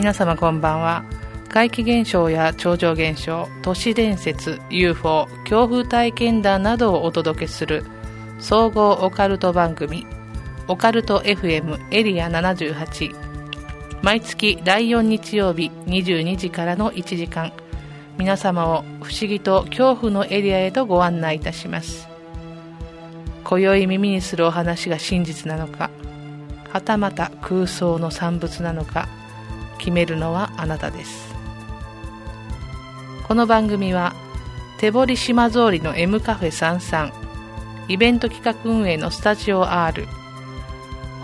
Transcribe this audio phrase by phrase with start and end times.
[0.00, 1.04] 皆様こんばんは。
[1.50, 7.84] 怪奇現象や超常現象都市伝説 UFO 恐怖体験談などをお届けする
[8.38, 10.06] 総合オカルト番組
[10.68, 13.14] オカルト FM エリア78
[14.00, 17.52] 毎月第4日曜日22時からの1時間。
[18.16, 22.08] 皆様を不思議と恐怖のエリアへとご案内いたします。
[23.44, 25.90] 今宵耳にするお話が真実なのか
[26.70, 29.06] はたまた空想の産物なのか
[29.80, 31.34] 決めるのはあなたです。
[33.26, 34.14] この番組は
[34.78, 37.10] 手堀島通りの M カフェ33
[37.88, 40.06] イベント企画運営のスタジオ R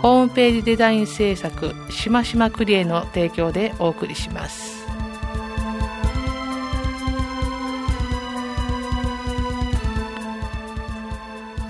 [0.01, 4.85] ホームページデザイン制作しましまクリエの提供でお送りします。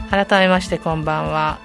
[0.09, 1.59] 改めましてこんばんは。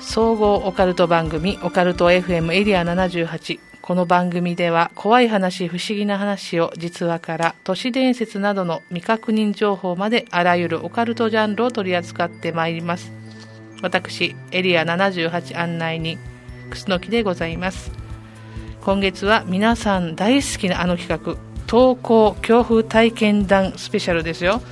[0.00, 13.12] 総合オカルト番組オカルト FM エリア78この番組では怖い話不思議な話を実話から都市伝説などの未確認情報まであらゆるオカルトジャンルを取り扱ってまいります。
[13.82, 16.18] 私エリア78案内に
[16.68, 17.92] 楠木でございます。
[18.80, 21.36] 今月は皆さん大好きなあの企画
[21.68, 24.62] 投稿恐怖体験談スペシャルですよ。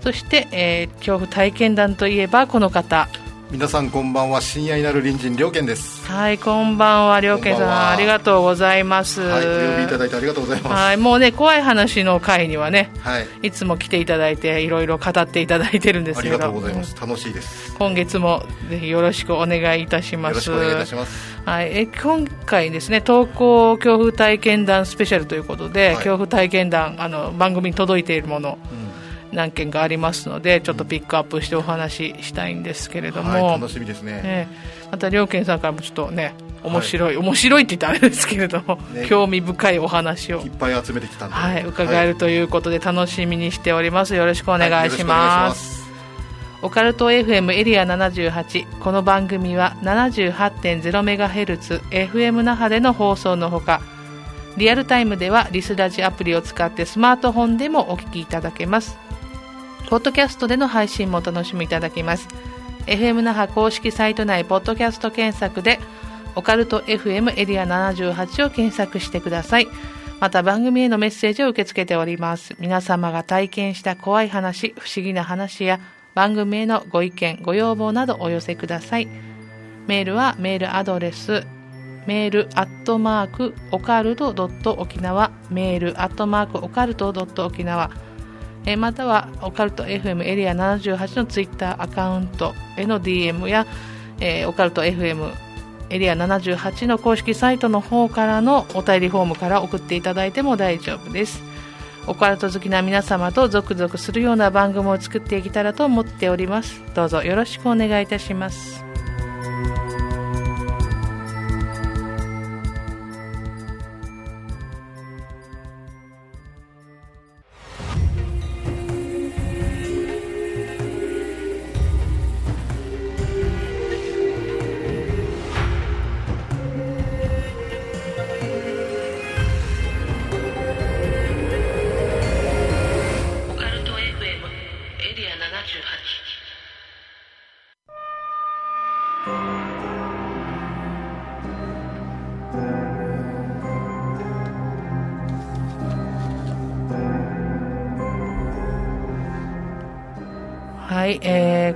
[0.00, 3.08] そして、えー、恐怖体験談といえばこの方。
[3.54, 6.04] 皆さんこんばんは深夜になる隣人良健です。
[6.10, 7.90] はいこんばんは良健さん。
[7.90, 9.20] ありがとうございます。
[9.20, 10.74] はいお呼びいただいてありがとうございます。
[10.74, 16.34] はいもうね怖い話の会にはね、はい、いつも来ていただいていろいろ語っていただいてるんですけど。
[16.34, 16.96] ありがとうございます。
[17.00, 17.72] 楽しいです。
[17.76, 20.32] 今月もぜひよろしくお願いいたします。
[20.32, 21.38] よろしくお願いいたします。
[21.44, 28.93] はいえ今回ですね投稿恐怖体験談スペシャルということで、はい、恐怖体験談あの番組に届いているもの、うん
[29.34, 34.48] 何件かありますのでちょっとピックアップしてお話ししたいんですけれども、はい、楽しみですね、ね、
[34.90, 40.40] また両健さんからもちょっとね面白い、はい、面白いって言ったらあれですけれども、ね、興味深いお話を。
[40.40, 44.14] いっぱい集めてきたんで、はい、伺えるということで楽しみにしております。
[44.14, 45.84] よろしくお願いします、
[46.62, 53.82] オカルト FM エリア78この番組は 78.0MHz FM 那覇での放送のほか
[54.56, 58.96] リアルタイムではリスラジアプリを使ってスマートフォンでもお聞きいただけます
[59.90, 62.28] ポッドキャストでの配信もお楽しみいただけます。
[62.86, 65.78] FM 那覇公式サイト内ポッドキャスト検索で
[66.34, 69.68] オカルト FM エリア78を検索してください。
[70.20, 72.56] また番組へのメッセージを受け付けております。
[72.58, 75.80] 皆様が体験した怖い話不思議な話や
[76.14, 79.08] 番組へのご意見ご要望などお寄せください。
[79.86, 81.46] メールはメールアドレス
[82.06, 87.90] メールアットマークオカルトドット沖縄メールアットマークオカルトドット沖縄。
[88.66, 93.66] えまたはオカルト FM エリア78のツイッターアカウントへの DM や、
[94.20, 95.32] えー、オカルト FM
[95.90, 101.42] エリア78の公式サイトの方からのお便りフォームから送っていただいても大丈夫です。
[102.06, 106.82] オカルト好きな皆様と続々するような番組を作っていけたらと思っております。
[106.94, 108.93] どうぞよろしくお願いいたします。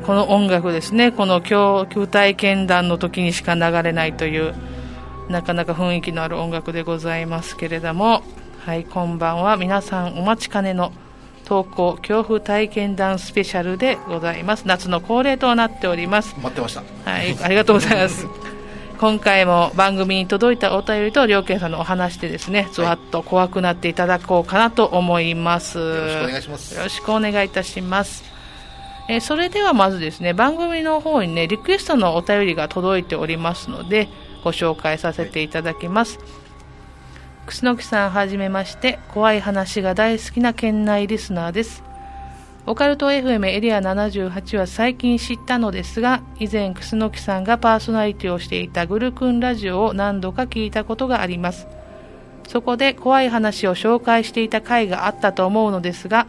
[0.08, 4.55] この音楽ですね、この教体験談の時にしか流れないという、
[5.28, 8.22] なかなか雰囲気のある音楽でございますけれども、
[8.64, 9.58] はい、こんばんは。
[9.58, 10.94] 皆さんお待ちかねの
[11.44, 14.66] 投稿恐怖体験談スペシャルでございます。
[14.66, 16.34] 夏の恒例となっております。
[16.38, 16.82] 待ってました。
[17.04, 18.26] はい、ありがとうございます。
[18.99, 25.76] 今回も番組に届いたお便りと両家さんのお話でですね、ずわっと怖くなっていただこうかなと思います。
[25.78, 26.75] よろしくお願いします。
[26.75, 28.27] よろしくお願いいたします。
[29.08, 34.08] えそれではまずですね、番組の方にね、リクエストのお便りが届いておりますので、
[34.44, 36.19] ご紹介させていただきます。
[37.46, 41.82] 楠木さんはじめまして、怖い話が大好きな県内リスナーです。
[42.66, 51.66] オカルト FM エリア78は最近知ったのですが、以前楠木さんがパーソナリティをしていたグルクンラジオを何度か聞いたことがあります。
[52.46, 56.26] そこで怖い話を紹介していた回があったと思うのですが、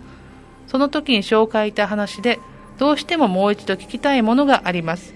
[0.67, 2.39] その時に紹介した話で、
[2.79, 5.13] どうしてももう一度聞きたいものがあります。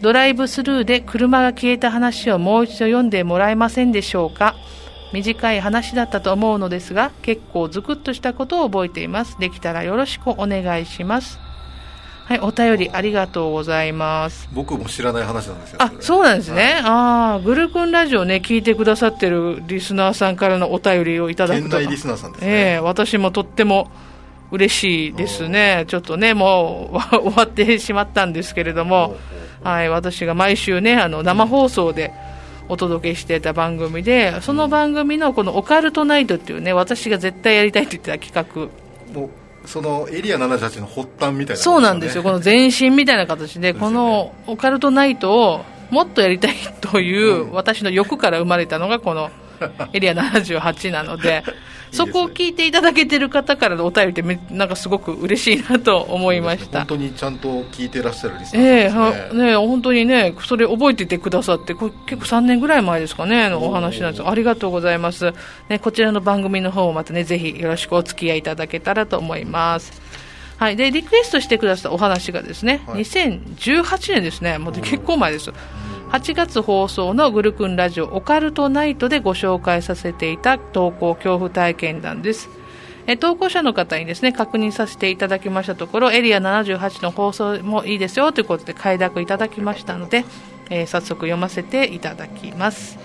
[0.00, 4.56] ドライブスルーで車が消えた話をもう一度読んでもらえませんでしょうか。
[5.12, 9.38] 短い話だったと思うのですが結構ズクッとしたことを覚えています。
[9.38, 11.38] できたらよろしくお願いします。
[12.24, 14.48] はいお便りありがとうございます。
[14.52, 23.90] 僕も知らない話なんですよあそうなんですね、はい、ああグルクンラジオね聞いてくださってるリスナーさんからのお便りをいただくと県内リスナーさんですね、ええー、私もとっても
[24.54, 25.84] 嬉しいですね。
[25.88, 29.16] ちょっとねもう終わってしまったんですけれども
[29.62, 32.34] はい私が毎週ねあの生放送で、うん
[32.68, 38.70] お届けしてた番組でその番組のこの「オカルトナイト」っていうね私が絶対やりたいって言ってた企
[39.12, 39.20] 画。
[39.20, 42.22] もうそのエリア78の発端みたいな、ね、そうなんですよ。
[42.22, 49.30] この前身みたいな形で、ね、この「オカルトナイト」をもっとやりたいという私の欲から生まれたのがこの
[49.92, 51.42] エリア78なので
[51.92, 64.26] そこを聞いていただけてる方からのお便りってめなんかすごく嬉しいなと思いました、本当にちゃんと聞いてらっしゃるリスナーね,、えー、ね本当にねそれ覚えててくださってこれ結構3年ぐらい前ですかねのお話なんです。
[64.26, 65.32] ありがとうございます、
[65.68, 70.02] ね、こちらの番組の方もまたねぜひよろしくお付き合いいただけたらと思います。
[70.56, 75.52] はい、でリクエストしてくださったお話がですね、はい、2018年ですね、もう結構前です。
[76.14, 82.48] 8月放送のグルクンラジオオカルトナイトでご紹介させていた投稿恐怖体験談です。
[83.08, 90.24] え投稿者の方にですね、確認させていただきましたところ、エリア78の放送もいいですよということで快諾いただきましたので、
[90.70, 92.96] えー、早速読ませていただきます。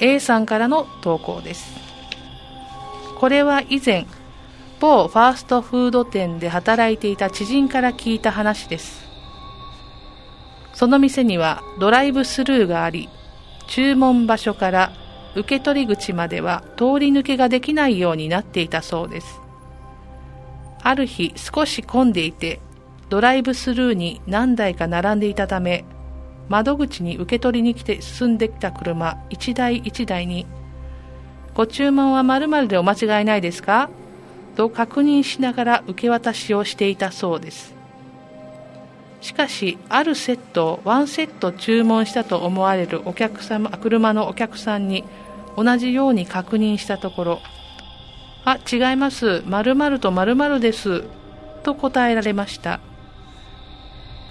[0.00, 1.72] A さんからの投稿です。
[3.18, 4.04] これは以前、
[4.80, 9.01] 某ファーストフード店で働いていた知人から聞いた話です。
[10.74, 13.08] その店にはドライブスルーがあり、
[13.68, 14.92] 注文場所から
[15.34, 19.40] 受け取り口までは通り抜けができないようになっていたそうです。
[20.82, 22.60] ある日少し混んでいて、
[23.08, 25.84] ドライブスルーに何台か並んでいたため、
[26.48, 30.46] 窓口に受け取りに来て進んできた車一台一台に、
[31.54, 33.90] ご注文は〇〇でお間違いないですか？
[34.56, 37.71] と確認しながら受け渡しをしていたそうです。
[39.22, 45.04] しかしあるセットを1セット注文したと思われるお客様車のお客さんに
[45.56, 47.40] 同じように確認したところ
[48.44, 49.42] 「あ違います。
[49.46, 51.04] 〇〇と〇〇です」
[51.62, 52.80] と答えられました。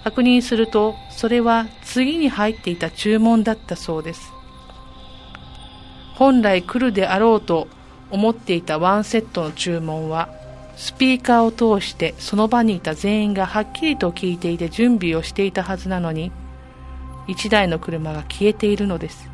[0.03, 4.33] 確認するとそれは次に入っていた注文だったそうです。
[6.15, 7.69] 本来来るであろうと
[8.09, 10.27] 思っていたワンセットの注文は
[10.75, 16.31] スピーカーを通してその場にいた全員がはっきりと聞いていて準備をしていたはずなのに
[17.27, 19.29] 一台の車が消えているのです。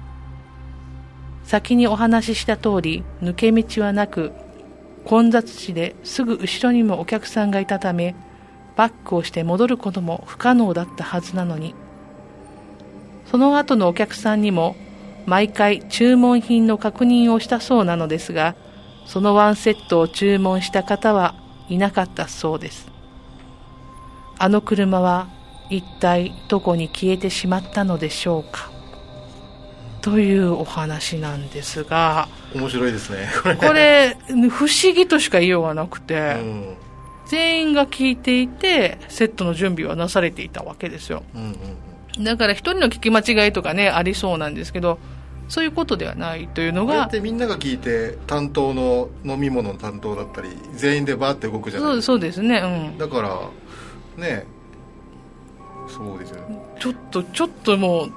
[1.44, 4.34] 先にお話しした通り抜け道はなく
[5.06, 8.16] 混雑地ですぐ後ろにもお客さんがいたため
[8.76, 11.74] バックをして戻ることも不可能だったはずなのに。
[13.32, 14.76] その後のお客さんにも
[15.26, 18.56] 毎回注文品の確認をしたそうなのですが
[19.08, 21.34] そのワンセットを注文した方は
[21.70, 22.88] いなかったそうです。
[24.38, 25.28] あの車は
[25.70, 28.70] 一体どこに消えてしまったのでしょうか？
[30.02, 32.30] というお話なんですが。
[32.54, 33.30] 面白いですね。
[33.42, 34.16] これ。
[34.50, 36.78] 不思議としか言いようがなくて、うん、
[37.26, 41.56] 全員が聞いていてセットの準備はなされていたわけですよ、うんうん
[42.18, 44.98] うん、だから一人の聞き間違いとかねありそうなんですけど
[45.48, 51.96] そういうことではないというのがってみんなが聞いて担当の飲み物の担当だったり全員でバーって動くじゃない。
[51.96, 53.40] ですかそうですね、うん、だから
[54.18, 54.46] ね。
[55.88, 56.60] そうですよね。
[56.80, 58.12] ちょっとちょっともう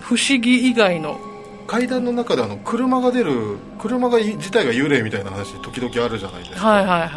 [0.00, 1.18] 不思議以外の。
[1.66, 6.66] 階段の中であの車が出る車が自体が幽霊みたいな話時々あるじゃないですか。
[6.66, 7.10] はいはいはい。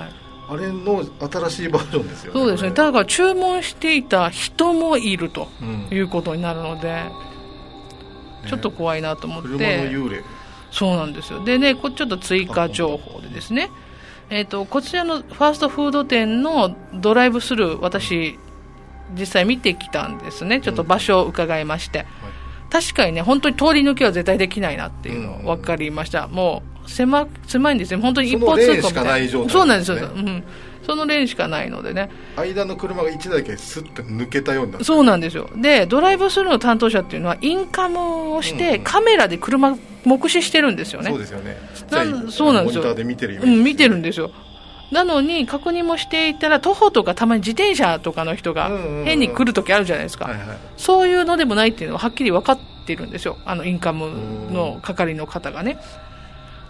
[0.50, 2.72] あれの新しいバージョンですよねそうですね。
[2.72, 5.48] だから注文していた人もいると
[5.92, 7.31] いうことになるので、うん
[8.48, 10.24] ちょっと怖いなと思って、車の幽霊。
[10.72, 11.44] そうなんですよ。
[11.44, 13.70] でねこちょっと追加情報でですね。
[14.30, 18.40] えーと、こちらのファーストフード店のドライブスルー私
[19.14, 20.62] 実際見てきたんですね。
[20.62, 22.06] ちょっと場所を伺いまして、
[22.70, 28.00] 確かにね本当に通り抜けは絶対できないなっていうの分かりました、うん、もう狭狭いんですよ。
[28.00, 29.50] 本当に一方通行みたいな。
[29.50, 30.44] そうなんですよ、うん
[30.84, 32.10] そのレーンしかないのでね。
[32.36, 35.50] 間の車が1台だけスッと抜けたようになそうなんですよ。
[35.56, 41.10] でドライブスルーの担当者っていうのはインカムをして、カメラで車目視してるんですよね。
[41.10, 41.58] そうですよね。
[41.76, 42.84] ちそうなんですよ。
[42.84, 44.32] モニターで見てるよ、うん、見てるんですよ。
[44.92, 48.70] なのに確認もしていたら徒歩とかたまに自転車とかの人が
[49.06, 50.30] 変に来るときあるじゃないですか、
[50.76, 53.38] そういうのでもないっていうのははっきり分かってるんですよ。
[53.46, 55.80] あのインカムの係の方がね。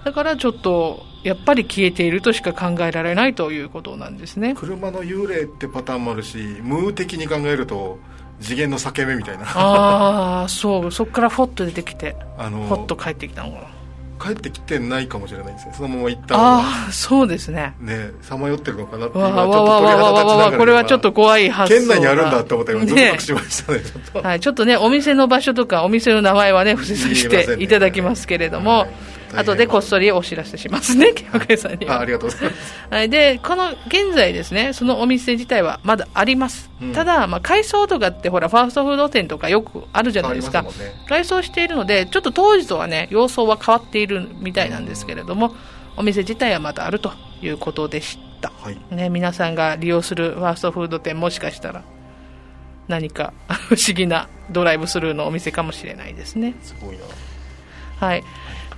[0.03, 4.56] だからちょっとやっぱり消えているとしか考えられないということなんですね。
[4.56, 8.00] 車の幽霊ってパターンもあるし無的に考えると
[8.40, 9.46] 次元の裂け目みたいな。
[9.46, 13.68] ああそうそこからフォッと出てきてあのフォッと帰ってきたのかな。
[14.24, 15.74] 帰ってきてないかもしれないですね。
[15.75, 16.88] そのまま行ったのあが。
[16.90, 17.74] あそうですね。
[17.80, 24.28] ねさまよってるのかなってわ今ちょっと鳥肌わこれはちょっと怖い発想県内にあるんだって思ったけどゾクゾねクしましたねちょっと。
[24.28, 28.90] はい、ちょっとね、お店の場所とか、お店の名前はね、伏せさせていただきますけれども、はい
[29.35, 31.97] 後でこっそりお知らせしますね、ケケさんには。
[31.97, 36.69] あありがとうございますはい、で、この現在ですね、そのお店自体はまだあります。
[36.81, 40.63] うんただ、まあ、改装とかってほら、ファーストフード店とかよくあるじゃないですか。
[40.69, 45.55] すね改装しているので、ちょっと当時とはね、様相は変わっているみたいなんですけれども、
[45.95, 47.11] お店自体はまだあると
[47.41, 48.51] いうことでした。
[48.61, 51.83] はいね、皆さんが利用するファーストフード店もしかしたら
[52.88, 56.55] 何か 不思議なドライブスルーのお店かもしれないですね。
[56.61, 57.03] すごいな
[58.00, 58.23] はい。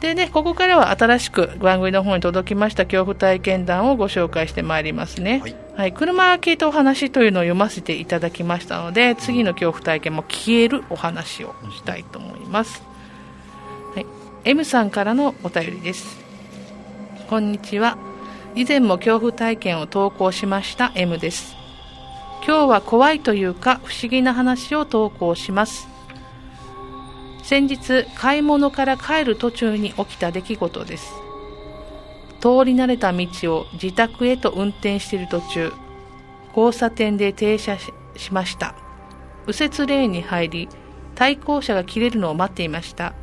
[0.04, 5.42] でね、ここからは新しく番組の方に届きました恐怖体験談をご紹介してまいりますね。
[5.78, 12.84] はい車が聞いたお話というのを読ませていただきましたので、次の恐怖体験も消えるお話をしたいと思います。
[13.96, 14.06] はい。
[14.44, 16.18] M さんからのお便りです。
[17.30, 17.98] こんにちは。
[18.56, 21.56] 以前も恐怖体験を投稿しました M です。
[22.46, 25.93] 今日は怖いというか不思議な話を投稿します。
[27.44, 31.14] 先日買い物から帰る途中に起きた出来事です。
[32.40, 35.74] 通り慣れた道を自宅へと運転している途中
[36.56, 37.78] 交差点で停車
[38.16, 38.76] しました。
[39.46, 40.70] 右折レーンに入り
[41.16, 43.14] 対向車が切れるのを待っていました。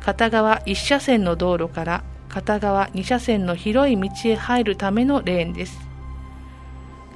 [0.00, 5.80] 片側1車線の道路から片側2車線の広い道へ入るためのレーンです。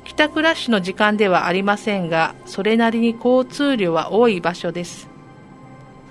[0.05, 5.12] 帰宅ラッシュの時間ではありませんがそれなりに交通量は多い場所です。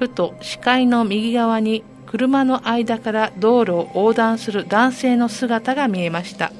[0.02, 6.52] ふと視界の右側に車の間から道路を横断する男性の姿が見えました。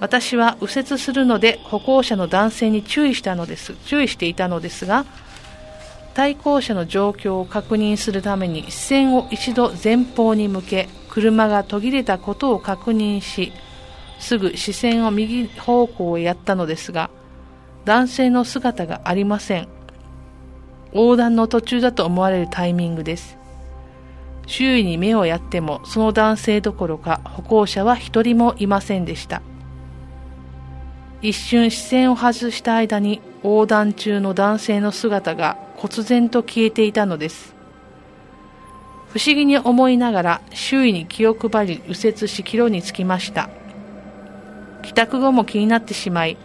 [0.00, 3.74] 私は右折するので歩行者の男性に注意したのです。
[3.84, 5.06] 注意していたのですが
[6.14, 13.52] 対向車の状況を確認するために視線を一度前方に向け車が途切れたことを確認し
[14.18, 17.10] すぐ視線を右方向へやったのですが
[17.84, 19.77] 男性の姿がありません。
[20.92, 23.38] 横断の途中だと思われるタイミングです。
[24.46, 29.42] 周囲に目をやってもその男性どころか歩行者は一人もいませんでした。
[31.20, 37.54] 一瞬視線を外した間に横断中の男性の姿が忽然と消えていたのです。
[39.08, 43.50] 不思議に思いながら周囲に気を配り右折し帰路につきました。
[44.82, 46.38] 帰宅後も気になってしまい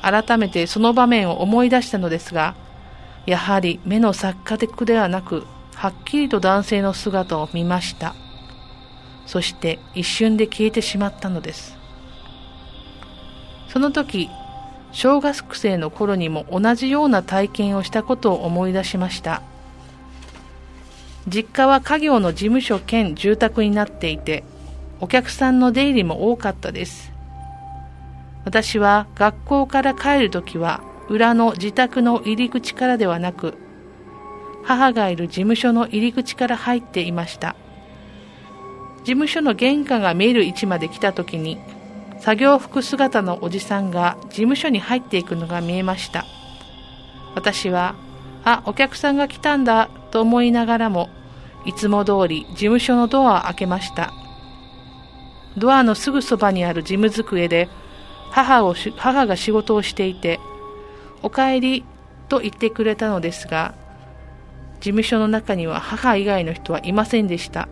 [0.00, 2.54] 改めてその場面を思い出したのですが
[3.26, 8.14] やはり目の錯覚ではなくはっきりと男性の姿を見ました。
[9.26, 11.76] そして一瞬で消えてしまったのです。
[13.68, 14.28] その時
[14.92, 19.42] 小学生の頃にも同じような体験をしたことを思い出しました。
[21.26, 24.44] 実家は家業の事務所兼住宅になっていて
[25.00, 27.12] お客さんの出入りも多かったです。
[28.44, 33.54] 私は学校から帰るときは裏の自宅の入り口からではなく
[34.62, 37.54] 母がいる事務所の入り口から入っていました。
[39.00, 41.58] 事務所の玄関が見える位置まで来た時に
[42.20, 46.24] 作業服姿のおじさんが事務所に入っていくのが見えました。
[47.34, 47.96] 私は
[48.44, 51.10] あお客さんが来たんだと思いながらも
[51.66, 54.14] いつも通り事務所のドアを開けました。
[55.58, 57.68] ドアのすぐそばにある事務机で
[58.30, 60.40] 母を母が仕事をしていて
[61.24, 61.84] お帰り
[62.28, 63.74] と言ってくれたのですが
[64.80, 67.68] 事務所の中には母以外の人はいませんでした。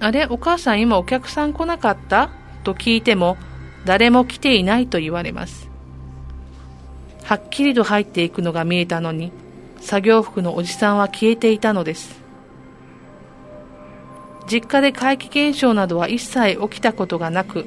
[0.00, 2.30] あれお母さん今お客さん来なかった？
[2.64, 3.36] と聞いても
[3.84, 5.68] 誰も来ていないと言われます。
[7.24, 9.32] はっきりと入っていくのが見えたのに
[9.80, 12.20] 作業服のおじさんは消えていたのです。
[14.48, 17.66] 実家で怪奇現象などは一切起きたことがなく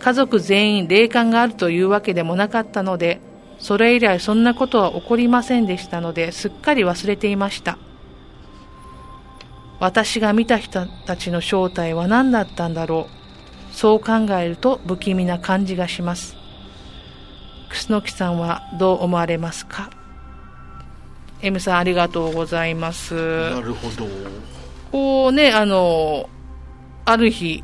[0.00, 3.20] 家族全員霊感があるというわけでもなかったので
[3.60, 7.78] それ以来そんなことは起こりませんでしたのですっかり忘れていました。
[9.78, 13.74] 私が見た人たちの正体は何だったんだろう。
[13.74, 16.36] そう考えると不気味な感じがします。
[17.68, 19.90] 楠木さんはどう思われますか
[21.40, 23.14] ？M さんありがとうございます。
[23.50, 24.06] なるほど。
[24.92, 26.28] こうねあの
[27.04, 27.62] ある日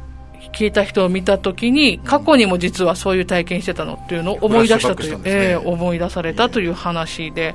[0.57, 7.55] 消えた人を見たときに、過去にも実はそういう体験してたのっていうのを思い出したという、ねええ思い出されたという話で、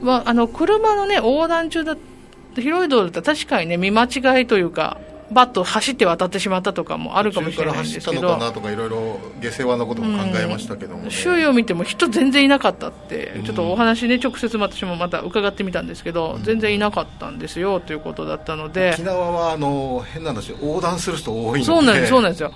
[0.00, 1.96] まあ、あの車のね横断中だ
[2.54, 5.00] 広い道路だったら確かにね見間違いというか
[5.32, 8.22] バッと走って渡ってしまったとかもあるかもしれないんですけど。
[8.22, 18.92] から走ったのかなとかいろいろ下世話なことも考えましたけども、ね、周囲を見ても人全然いなかったってちょっとお話ね直接私もまた伺ってみたんですけど、全然いなかったんですよということだったので。
[18.94, 21.64] 沖縄はあの変な話横断する人多いので。
[21.64, 22.52] そうなんですそうなんですよ。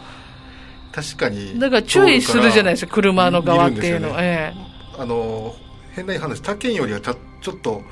[0.93, 1.59] 確かに。
[1.59, 4.61] だから注意するじゃないですか車の側っていうのは、ね、え
[4.97, 5.55] え、あの
[5.93, 7.83] 変な話他県よりはちょっと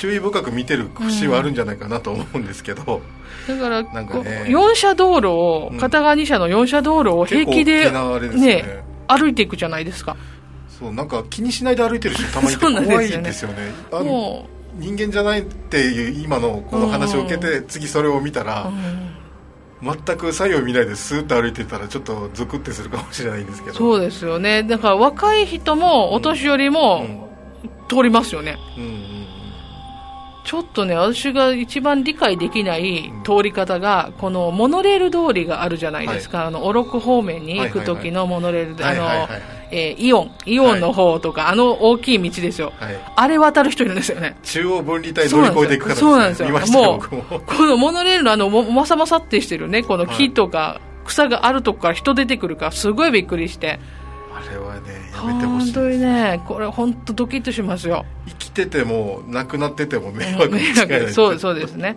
[0.00, 3.02] 注意深く見てる節はあるんじゃないかなと思うんですけど、
[3.48, 10.16] うん、だからなんか、ね、4車道路を、片側2車の4車道路を平気で,、ね、ね、歩いていくじゃないですか。
[10.78, 13.74] そうなんか気にしないで歩いてる人たまに怖い んですよね。
[13.92, 14.10] よね。
[14.10, 14.60] もう。
[14.80, 18.70] 人間じゃないっていう今のこの話を受けて、うん、次それを見たら、
[19.82, 23.76] うん、全く左右見ないでスーッと歩いてたらちょっとゾクってするかもしれないんですけど。
[23.76, 24.62] そうですよね。
[24.62, 27.28] だから若い人もお年寄りも
[27.88, 29.09] 通りますよね、うん
[30.50, 39.28] ちょっとね、私が一番理解できない通り方が、このモノレール通りがあるじゃないですか、はい、あの、オロク方面に行く時のモノレールで、あの、
[39.70, 44.36] えー、イオン、イオンの方とか、はい、あの大きい道ですよ、はい、あれ渡る人いるんですよね。
[44.42, 46.48] 中央分離帯乗り越えていくからそうなんですよ。
[46.48, 53.78] もう、このモノレールのあの、まさまさってしてるね、この木とか、草があるとこから人出てくるから、すごいびっくりして。
[54.34, 55.72] あれはね、やめてほしい。
[55.74, 58.04] 本当にね、これ本当ドキッとしますよ。
[58.26, 58.34] 生
[58.66, 61.96] きてても、亡くなってても迷惑に近いそう、そうですね。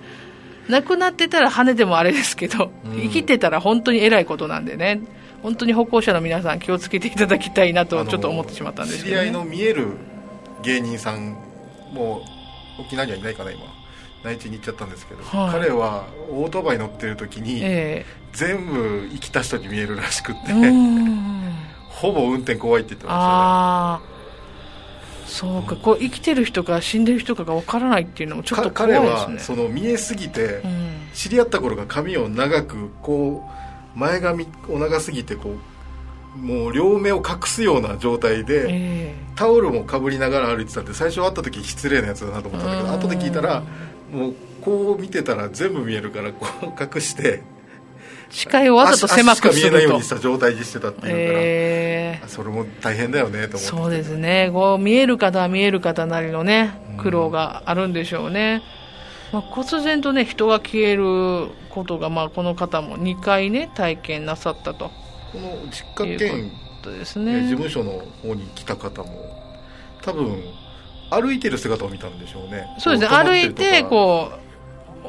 [0.70, 5.02] 亡くなってたら跳ねてもあれですけど、うん、生きてたら本当に偉いことなんでね。
[5.42, 9.88] 本当に歩行者の皆さん気をつけていただきたいなとちょっと思ってしまったんですけど、ね、知り合いの見える
[10.62, 11.36] 芸人さん
[11.92, 12.22] も
[12.80, 13.62] 沖縄にはいないかな今。
[14.24, 20.54] 内地に行っちゃったんですけど、はい、彼はオートバイ乗ってる時に、えー、全部生きた人に見えるらしくって。
[21.90, 24.13] ほぼ運転怖いって言ってましたね
[25.34, 29.10] そうか、こう生きてる人か死んでる人かが分からないっていうのもちょっと怖いですね。
[29.18, 33.44] 彼はその見えすぎて、うん、知り合った頃が髪を長くこ
[33.96, 35.56] う前髪を長すぎてこ
[36.36, 43.64] うもう両目を隠すような状態で、えー、タオルもかぶりながら歩いてたんで最初会った時失礼なやつだなと思ったんだけど後で聞いたら
[44.12, 46.66] もうこう見てたら全部見えるからこう
[46.96, 47.42] 隠して
[48.34, 49.60] 視界をわざと狭くすると。
[49.60, 53.58] 見えないようにした状態にしてたっていうから、えー、それも大変だよねと思って。
[53.60, 54.50] そうですね。
[54.52, 58.64] こう見える方は見える方なりのね苦労があるんでしょうね、
[59.32, 64.90] まあ、忽然とね人が消えることが、まあ、この方も2回ね体験なさったと。
[65.32, 66.52] この実家兼
[66.84, 67.44] ですね。
[67.44, 67.92] 事務所の
[68.24, 69.30] 方に来た方も
[70.02, 70.44] 多分
[71.12, 72.66] 歩いてる姿を見たんでしょうね。
[72.80, 73.16] そうですね。
[73.16, 74.44] 歩いてこう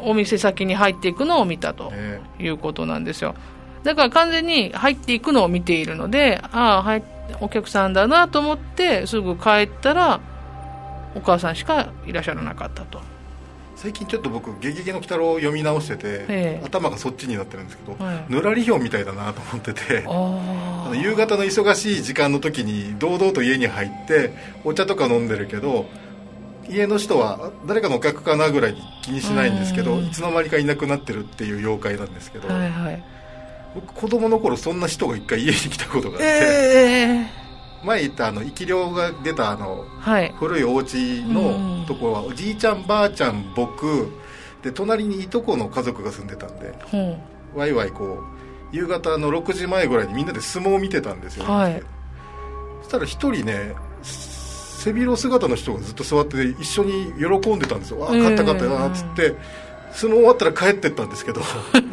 [0.02, 1.92] お店先に入っていくのを見たと
[2.38, 3.34] いうことなんですよ。
[3.82, 7.04] だから完全に入っていくのを見ているので、ああ、はい、
[7.40, 10.20] お客さんだなと思って、すぐ帰ったら、
[11.14, 13.00] お母さんしかいらっしゃらなかったと。
[13.76, 20.06] 最近ちょっと僕「ゲゲゲの鬼太郎」を読み直してて、ええ、頭がそっちになってるんですけど、はい、ぬらりひょんみたいだなと思ってて
[20.96, 24.32] 夕方の忙しい時間の時に堂々と家に入って
[24.64, 25.86] お茶とか飲んでるけど
[26.68, 33.04] 家の人は誰かのお客かなぐらい気にしないんですけどいつの間にかいなくなってるっていう妖怪なんですけど、はいはい、
[33.74, 44.10] 僕子供の頃そんな人が一回家に来たことがあって、えー、前言ったあの生き量が出たあの、はい、古いお家のところはおじいちゃんばあちゃん僕
[44.62, 46.96] で隣にいとこの家族が住んでたんで、う。
[46.96, 48.22] ん、ワイワイこ
[48.72, 51.82] う夕方の6時前ぐらいにみんなで相撲を見てたんですよ、はい、
[52.82, 53.74] そしたら一人ね
[54.84, 59.34] 背広姿の人がずっと座って一緒に喜んでたんですよ、ああ勝った勝ったなっつって、
[59.92, 61.40] 相撲終わったら帰ってったんですけど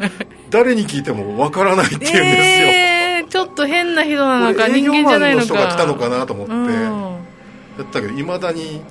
[0.50, 5.44] 誰に聞いてもわからないっていうんですよ、えー、ちょっと変な人なのか人間じゃないのか。
[5.46, 8.82] 人が来たのかなと思って、やったけどいまだに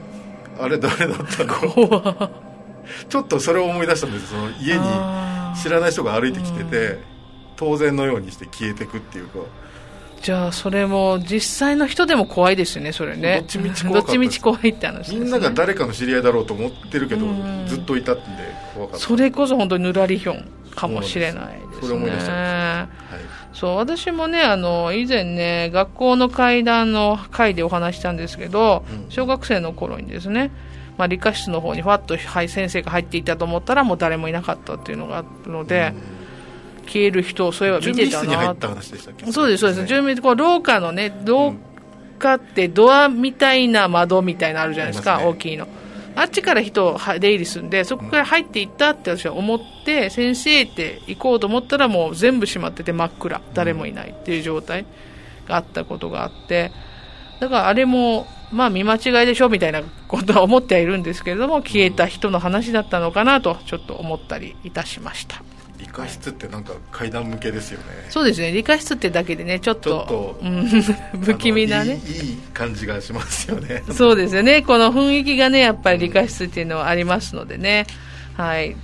[0.60, 2.32] あれ誰だったの？
[3.08, 4.82] ちょっとそれを思い出したんですその家に
[5.62, 7.00] 知らない人が歩いてきてて
[7.56, 9.40] 当然のようにして消えていくっていうか
[10.22, 13.38] じゃあそれも実際の人でも怖いですよねそれね。
[13.40, 17.26] どっちみち怖どっちみち怖いって話、ね、みんなが誰かの知り合いだろうと思ってるけど
[17.66, 18.22] ずっといたんで
[18.76, 19.06] 怖かった。
[19.06, 21.70] それこそ本当にぬらりひょんかもしれないですね。
[21.82, 22.88] それ思い出したはい、
[23.54, 30.52] そう私もねあの以前ね学校の階段の会でお話したんですけど、うん、小学生の頃にですね
[30.98, 36.21] まあ、理科室の方にふわっと、はい、先生が入っていたと思ったらもう誰もいなかったっていうのがあるので、うん
[36.92, 39.32] 消える人、そういえば見てたな。
[39.32, 39.86] そうです、そうです。
[39.88, 41.54] 住民、こう、廊下のね、廊
[42.20, 45.68] 下ってドアみたいな窓みたいなのあるじゃないですか、すね、大きいの。
[46.14, 54.86] あっちから人出入りするんで、そこから入っていったって私は思って、先生って行こうと思ったらもう全部閉まってて真っ暗、誰もいないっていう状態
[55.48, 56.72] があったことがあって、
[57.40, 65.42] だからあれも、まあ見間違いでしょみたいなことは思ってはいるんですけれども、消えた人の話だったのかなと、ちょっと思ったりいたしました。
[65.82, 67.86] 理科室ってなんか階段向けですよね。
[68.10, 68.52] そうですね。
[68.52, 70.38] 理科室ってだけでねちょっと
[71.22, 71.96] 不気味なね。
[72.06, 73.84] いい感じがしますよね。
[73.92, 74.62] そうですよね。
[74.62, 77.88] この雰囲気がねやっぱり理科室っていうのはありますのでね、
[78.38, 78.76] はい。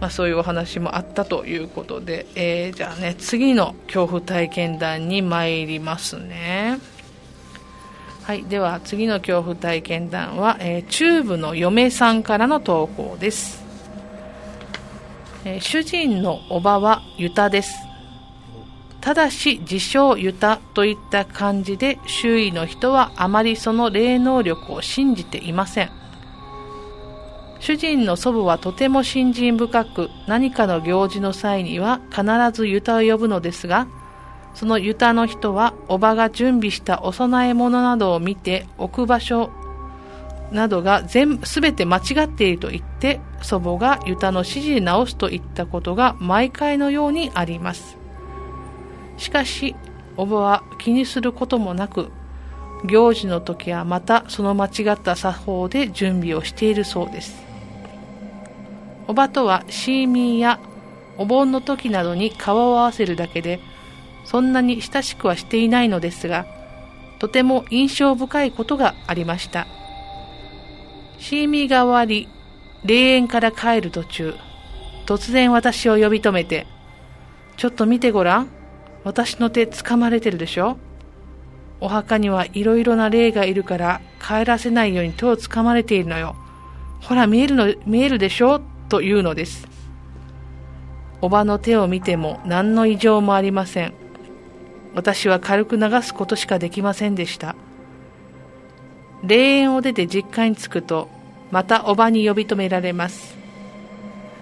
[0.00, 6.78] まあ、そういうお話もあったということで、えー、じゃあね次の恐怖体験談に参りますね。
[8.24, 13.63] はい、では次の恐怖体験談は、えー、チューブの嫁さんからの投稿です、
[15.44, 17.76] え、主人のおばはユタです。
[19.00, 25.90] ただし自称ユタといった感じで周囲の人はあまりその霊能力を信じていません。
[27.60, 33.86] 主人の祖母はとても信心深く何かの行事の際には必ずユタを呼ぶのですが
[34.54, 39.50] そのユタの人は、おばが準備したお供え物などを見て、置く場所
[40.50, 47.96] などが全部、すべて間違っていると言って、祖母がユタの指示で直すといったことが毎回のようにあります。
[49.16, 49.74] しかし、
[50.16, 52.10] おばは気にすることもなく、
[52.84, 57.42] 行事の時はまたその間違った作法で準備をしているそうです。
[59.08, 60.60] おばとはシーミーや
[61.18, 63.60] お盆の時などに顔を合わせるだけで
[64.24, 66.46] そんなに親しくはしていないのですが、
[67.18, 69.66] とても印象深いことがありました。
[71.26, 72.28] シーミーが終わり、
[72.84, 74.34] 霊園から帰る途中、
[75.06, 76.66] 突然私を呼び止めて、
[77.56, 78.48] ちょっと見てごらん。
[79.04, 80.76] 私の手掴まれてるでしょ
[81.80, 86.36] お墓にはいろいろな霊がいるから帰らせないように手を掴まれているのよ。
[87.00, 88.60] ほら見えるの、見えるでしょ？
[88.90, 89.66] というのです。
[91.22, 93.94] おばの手を見ても何の異常もありません。
[94.94, 97.56] 私は軽く流すことしかできませんでした。
[99.22, 101.08] 霊園を出て実家に着くと、
[101.54, 103.36] またおばに呼び止められます。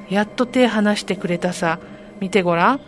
[0.09, 1.79] やっと手離してくれたさ。
[2.21, 2.81] 見てごらん。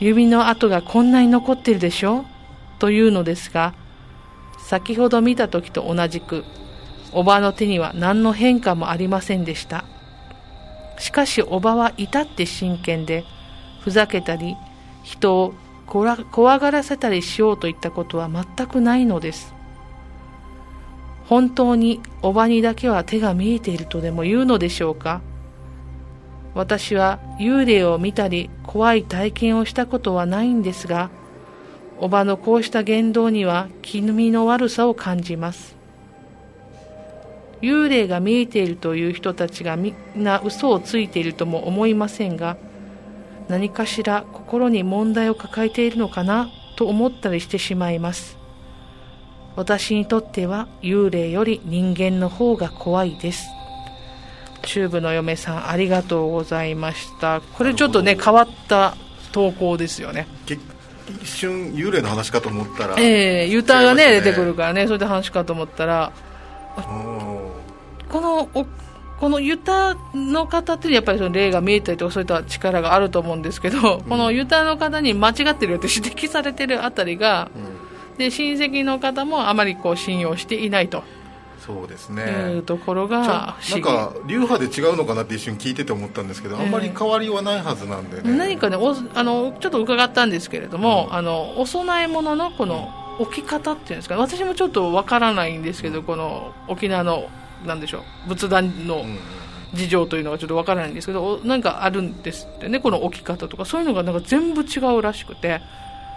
[0.00, 2.24] 指の跡がこんなに残ってるでしょ？
[2.80, 3.72] というのですが、
[4.58, 6.44] 先ほど見た時と同じく、
[7.12, 9.84] おばの手には何の変化もありませんでした。
[10.98, 13.24] しかしおばは至って真剣で、
[13.82, 14.56] ふざけたり、
[15.04, 15.54] 人を
[15.86, 19.53] 怖がらせたりしようといったことは全くないのです。
[21.26, 25.22] 本当におばにだけは手が見えているとでも言うのでしょうか？
[26.54, 31.10] 私は幽霊を見たり怖い体験をしたことはないんですが、
[31.98, 35.74] おばのこうした言動には気味の悪さを感じます。
[37.62, 42.58] 幽霊が見えているという人たちがみんな嘘をついているとも思いませんが、
[43.48, 48.36] 何かしら心に問題を抱えているのかなと思ったりしてしまいます。
[49.56, 53.46] 私にとっては幽霊より人間の方が怖いです。
[54.62, 57.40] チューブの嫁さんありがとうございました。
[57.40, 58.96] これちょっとね変わった
[59.32, 60.26] 投稿ですよね。
[61.22, 64.86] 一瞬幽霊の話かと思ったら、ええー、ユタがね、ね、出てくるからね。
[64.86, 66.12] それで話かと思ったら。
[68.08, 68.48] この
[69.20, 77.73] このユタの方ってやっぱりその霊が見えたりとかそういった力があると思うんですけど、うん、このユタの方に間違ってるよって指摘されてるあたりが、うん、
[78.18, 81.02] で親戚の方もあまりこう信用していないと。
[81.64, 82.24] そうですね。
[82.52, 88.36] いうところがなんか流派で違うのかなって一瞬聞いてて思ったんですけど、えー、あんまり変わりはないはずなんでね。
[88.36, 97.28] 何かねおあのちょっと伺ったんですけれども、うん、あのお供え物のこの置き方っていうんですか私もちょっとわからないんですけどこの沖縄の
[97.64, 99.04] なんでしょう仏壇の
[99.72, 103.64] 事情というのがちょっとわからないんですけどなんかあるんですってねこの置き方とか。
[103.64, 105.62] そういうのがなんか全部違うらしくて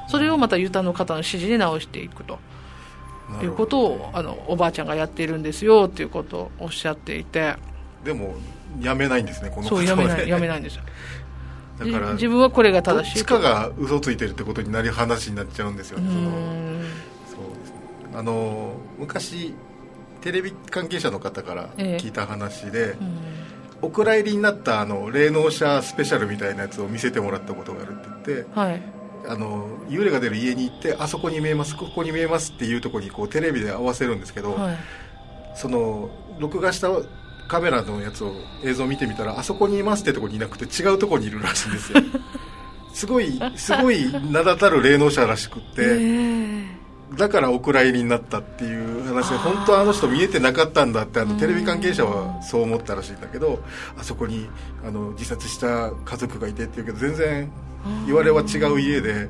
[0.08, 2.40] それをまたユタの方の指示で直していくと。
[3.44, 7.56] いうことをあのおばあちゃんがやっているんですよっていうことをおっしゃっていて。
[8.06, 8.36] でも
[8.80, 10.84] やめないんですねこのそうやめないやめないんですよ。
[11.78, 17.74] だから自分はこれが正しいどっちかが嘘ついてるってことになり話になっちゃうんですよねそのそうです
[18.16, 19.54] あの昔
[20.22, 22.98] テレビ関係者の方から聞いた話で、え
[23.82, 28.82] お蔵入りになったあの霊能者スペシャルみたいなやつを見せてもらったことがあるって言って、はい、
[29.28, 34.78] あの幽霊が出る家に行ってあそこに見えますここに見えますっていうところにこうテレビで合わせるんですけど、はい、
[35.56, 36.90] その録画した
[37.48, 42.02] カメラのやつを映像を見てみたらあそこにいますってとこにいなくて違うところにいるらしいんですよ。
[42.94, 46.77] すごいすごい名だたる霊能者らしくって、えー
[47.16, 53.64] だからお蔵入りになったっていう話で本当はあの人見えてなかったんだってあのテレビ関係者はそう思ったらしいんだけど
[53.98, 54.50] あそこに
[54.86, 57.52] あの自殺した家族がいてっていうけど全然
[58.06, 59.30] 言われは違う家で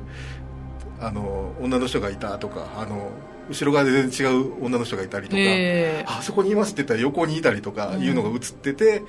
[1.00, 3.10] あの女の人がいたとかあの
[3.48, 9.02] 後ろ側で全然違う女の人がいたりとか、えー、あそこにいますって言ったら横にいたりとかいうのが映ってて、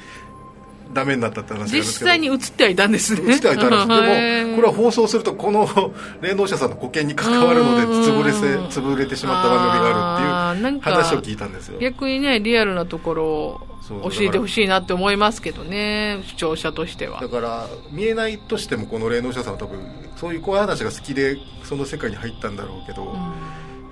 [0.93, 3.34] ダメになったって話実際に映ってはいたんですね。
[3.34, 3.88] 映ってはいたんです。
[3.88, 5.67] でもこれは放送するとこの
[6.21, 11.80] 霊能者さんの保険に関わるので潰れせ潰れてしまった番組があるっていう話を聞いたんですよ。
[11.80, 13.67] 逆にねリアルなところを
[14.10, 17.21] 教えてほしいなって思いますけどね視聴者としては。
[17.21, 19.80] だから見えないとしてもこの霊能者さんは多分
[20.15, 23.19] そういう怖い話が好きでその世界に入ったんだろうけど、うん、や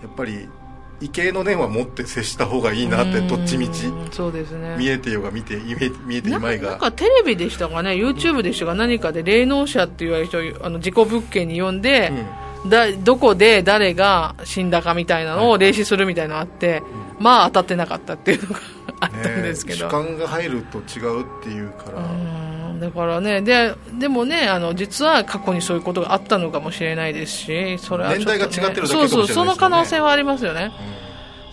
[0.08, 0.50] っぱり
[1.00, 3.92] 畏敬の念は持って接した方がいいなってどっちみち。
[4.12, 4.76] そうですね。
[4.80, 5.74] 見えてよが見て見
[6.16, 6.72] えていまいが。
[6.72, 8.74] なんかテレビでしたかね？YouTube でしたか？
[8.74, 12.12] 何かで霊能者って言われる人あの事故物件に呼んで、
[12.64, 16.82] うん、だどこで誰が死んだかみたいなのを霊視するみたいなのあって、
[17.20, 18.60] うん、まあ当たってなかったっていうのが
[19.00, 22.02] あったんですけど、ね、主観が入ると違うっていうから
[22.78, 30.72] だからねででもねあの実は過去にそういうことがあったのかもしれないですしそれは、ね、年代が違ってるだけかもしれないです、ね、そうそうその可能性はありますよね、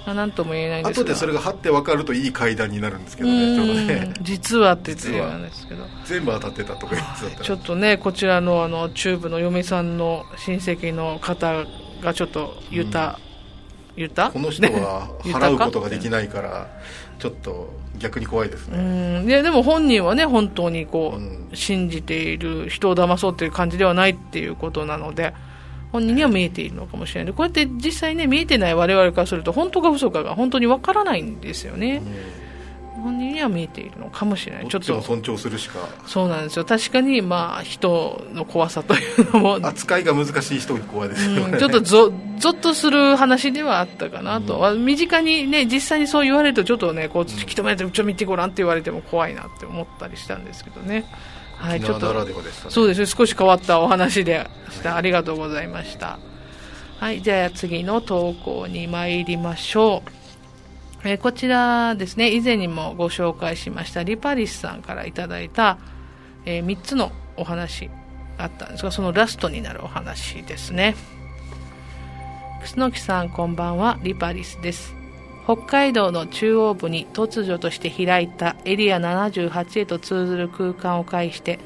[0.06, 4.14] うん、なんとも言えないんです後でそれがはって分かるといい階段になるんですけどねちょうどね。
[4.22, 5.84] 実はって言ってるんですけど。
[6.04, 11.64] 全部当たってたとか言ってたちょっとねこちらのあのチューブの嫁さんの親戚の方
[12.02, 13.23] がちょっと言った、うん、
[13.96, 14.30] 言った？
[14.30, 16.68] この人は払うことができないから
[17.18, 18.78] ちょっと逆に怖いですね。
[18.78, 18.80] う
[19.22, 19.26] ん。
[19.26, 25.34] ででも本人はね本当にこう、うん、信じている人を騙そうっていう感じではないっていうことなので
[25.92, 27.32] 本人には見えているのかもしれない。
[27.32, 32.43] こうやって実際ね見えてない我々からすると本当か嘘かが本当にわからないんですよね、うん
[33.04, 34.68] 本人には見えているのかもしれない。
[34.68, 35.02] ちょっと。
[35.02, 35.78] 尊重するしか。
[36.06, 36.64] そうなんですよ。
[36.64, 39.58] 確かにまあ人の怖さというのも。
[39.62, 51.04] 扱いが難しい人に怖いですよね、うん、ちょっとぞぞっとする話ではあったかなと、うん、身近にね実際にそう言われるとちょっとねこう突き止めてちょ見てごらんって言われても怖いなって思ったりしたんですけどね。
[51.58, 52.32] はい、ちょっと、ね、
[52.68, 53.00] そうです。
[53.00, 56.18] ね少し変わったお話でした、はい、ありがとうございました。
[56.98, 60.23] はいじゃあ次の投稿に参りましょう
[61.04, 65.78] えー、こちらですね、以前にもご紹介しましたリパリスさんからいただいた、
[66.46, 67.90] えー、3つのお話
[68.38, 70.96] あったんですが、そのラストになるお話ですね。
[72.62, 74.94] 楠木さんこんばんは、リパリスです。
[75.44, 81.58] 北海道の中央部に突如として開いたエリア78へと通ずる空間を介して、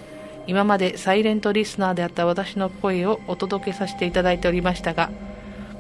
[0.48, 5.11] 今までサイレントリスナーであった私の声をお届けさせていただいておりましたが、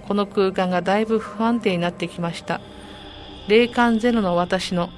[0.06, 2.60] この空間がだいぶ不安定になってきました。
[3.48, 4.90] 霊感ゼロの私の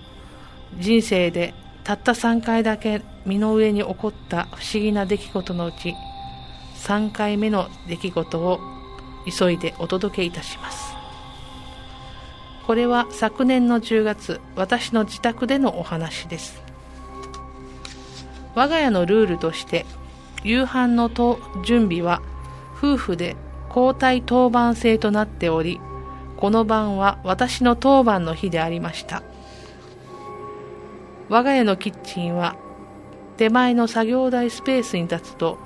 [0.77, 5.95] 人生でたった3回だけ身の上に起こった不思議な出来事のうち
[6.79, 8.59] 3回目の出来事を
[9.39, 10.95] 急いでお届けいたします。
[12.67, 16.61] これは昨年の10月私の自宅でのお話です。
[18.57, 19.87] 我が家のルールとして
[20.43, 21.09] 夕飯の
[21.65, 22.21] 準備は
[22.77, 23.37] 夫婦で
[23.69, 25.81] 交代当番制となっており
[26.41, 29.23] この晩は私の当番の日でありました。
[31.29, 32.57] 我が家のキッチンは
[33.37, 35.59] 手前の作業台スペースに立つと、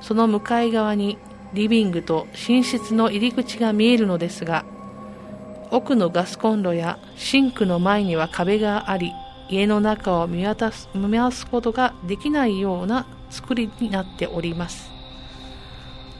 [0.00, 1.18] その向かい側に
[1.54, 4.64] リビングと寝室の入り口が見えるのですが、
[5.70, 9.12] 奥のガスコンロやシンクの前には壁があり、
[9.48, 14.90] 家の中を見渡す見回すことができないような作りになっております。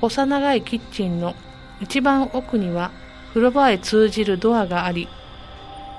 [0.01, 1.35] 細長いキッチンの
[1.81, 2.90] 一番奥には
[3.35, 5.09] 風呂場へ通じるドアがあり、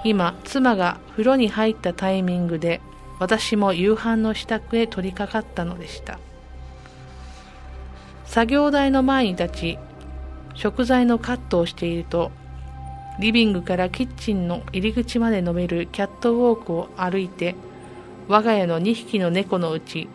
[0.06, 2.80] 今、妻が風呂に入ったタイミングで、
[3.20, 6.18] 私も夕飯の支度へ取り掛かったのでした。
[8.24, 9.80] 作業台の前に立ち、
[10.54, 12.32] 食材のカットをしていると、
[13.20, 17.56] リビングからキッチンの入り口まで伸びるキャットウォークを歩いて、
[18.30, 20.08] 我が家の2匹の猫のうち、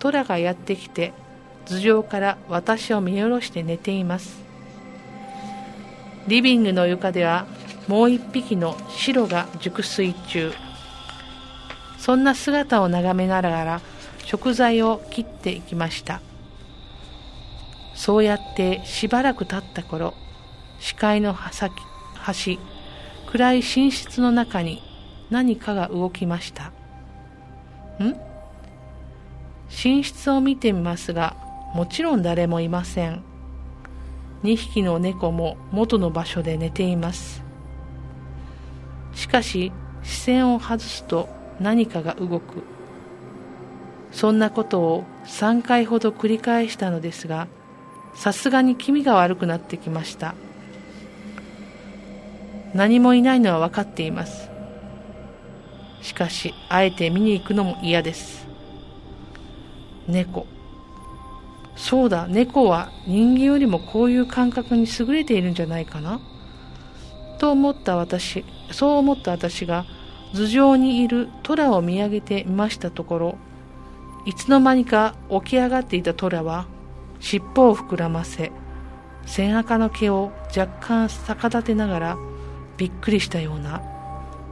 [0.00, 1.14] トラがやってきて、
[1.64, 4.47] 頭上から私を見下ろして寝ています。
[6.28, 7.46] リビングの床では
[7.88, 10.52] もう一匹の白が熟睡中。
[11.98, 13.80] そんな姿を眺めながら
[14.24, 16.20] 食材を切っていきました。
[17.94, 20.12] そうやってしばらく経った頃
[20.78, 21.70] 視界の端
[23.26, 24.82] 暗い寝室の中に
[25.30, 26.72] 何かが動きました。
[28.04, 28.14] ん？
[29.70, 31.36] 寝室を見てみますが
[31.74, 33.22] もちろん誰もいません。
[34.44, 37.42] 2匹の猫も元の場所で寝ています。
[39.14, 39.72] しかし
[40.02, 41.28] 視線を外すと
[41.60, 42.62] 何かが動く。
[44.12, 47.46] そんなことを3回ほど繰り返したのですが
[48.14, 50.34] さすがに気味が悪くなってきました。
[52.74, 54.50] 何もいないのは分かっています。
[56.00, 58.46] しかしあえて見に行くのも嫌です。
[60.06, 60.46] 猫。
[61.78, 66.20] そうだ、猫は人間よりもこういう感覚に優れているんじゃないかな？
[67.38, 69.86] と思った私、そう思った私が
[70.34, 73.38] 頭上にいる虎を見上げてみましたところ、
[74.26, 76.66] いつの間にか起き上がっていた虎は
[77.20, 78.52] 尻尾を膨らませ
[79.24, 82.18] 背中の毛を若干逆立てながら
[82.76, 83.82] びっくりしたような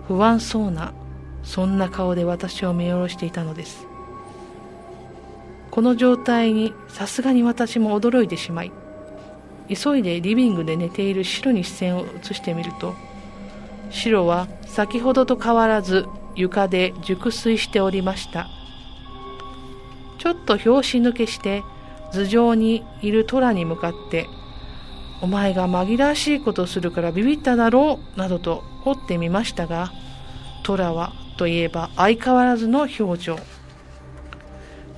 [0.07, 0.95] 不安そうな
[1.43, 3.87] そんな顔で私を見下ろしていたのです。
[5.77, 8.73] この状態にさすがに私も驚いてしまい
[9.69, 12.95] 急いでリビングで寝ている白に視線を移してみると
[13.91, 18.49] 白は先ほどと変わらず床で熟睡しておりました。
[20.19, 21.63] ちょっと拍子抜けして
[22.11, 24.27] 頭上にいる虎に向かって
[25.23, 29.93] 「お前が紛らわしいことするからビビっただろう」などと掘ってみましたが
[30.63, 33.56] 虎はといえば相変わらずの表情。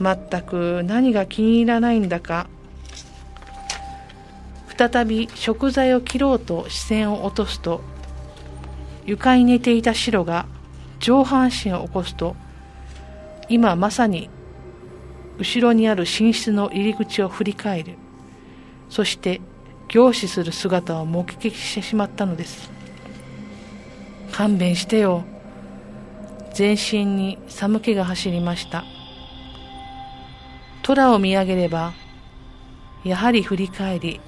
[0.01, 2.49] 全く何が気に入らないんだか。
[4.79, 7.81] 再び食材を切ろうと視線を落とすと
[9.05, 10.47] 床に寝ていた白が
[11.01, 12.37] 上半身を起こすと
[13.49, 14.31] 今まさに
[15.39, 17.95] 後ろにある寝室の入り口を振り返る。
[18.91, 19.41] そして
[19.89, 22.71] 凝視する姿を目撃してしまったのです。
[24.33, 25.25] 勘弁してよ。
[26.55, 28.85] 全身に寒気が走りました。
[30.89, 31.93] 空を見上げれば
[33.05, 34.23] やはり振り返り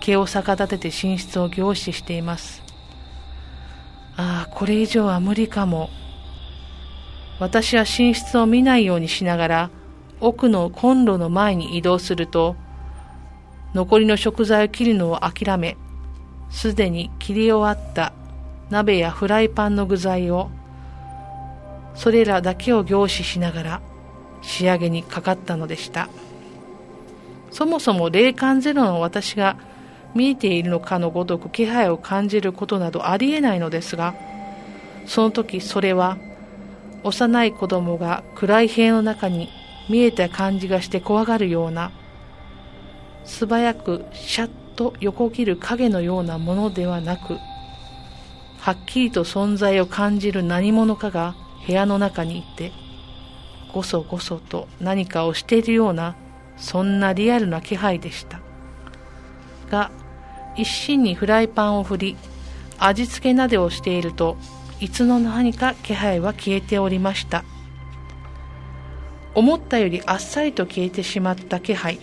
[0.00, 2.60] 毛を逆立てて寝室を凝視しています。
[4.16, 5.90] ああこれ以上は無理かも。
[7.38, 9.70] 私は寝室を見ないようにしながら
[10.18, 12.56] 奥のコンロの前に移動すると
[13.72, 15.76] 残りの食材を切るのを諦め
[16.50, 18.12] すでに切り終わった
[18.70, 20.50] 鍋やフライパンの具材を
[21.94, 23.91] それらだけを凝視しながら
[24.42, 26.08] 仕上げにかかったのでした。
[27.52, 29.56] そもそも霊感ゼロの私が
[30.14, 34.14] 見えているのかのごとく気配を感じることなどありえないのですが
[35.06, 36.18] その時それは
[37.02, 39.48] 幼い子供が暗い部屋の中に
[39.88, 41.92] 見えた感じがして怖がるような
[43.24, 47.38] 素早くシャッと横切る影のようなものではなく
[48.60, 51.34] はっきりと存在を感じる何者かが
[51.66, 52.72] 部屋の中にいて
[53.72, 56.14] ごそごそと何かをしているような
[56.56, 58.40] そんなリアルな気配でした。
[59.70, 59.90] が
[60.56, 62.16] 一心にフライパンを振り
[62.78, 64.36] 味付けなどをしていると
[64.80, 67.44] いつの間にか気配は消えておりました。
[69.34, 71.98] 思ったよりあっさりと消えてしまった気配。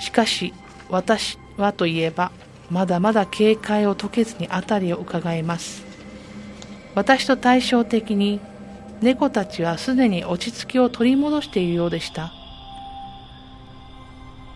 [0.00, 0.54] しかし
[0.88, 2.32] 私はといえば
[2.70, 5.84] まだまだ警戒を解けずに辺りを伺います。
[6.94, 8.40] 私と対照的に
[9.02, 12.32] 猫たちはすでに落ち着きを取り戻しているようでした。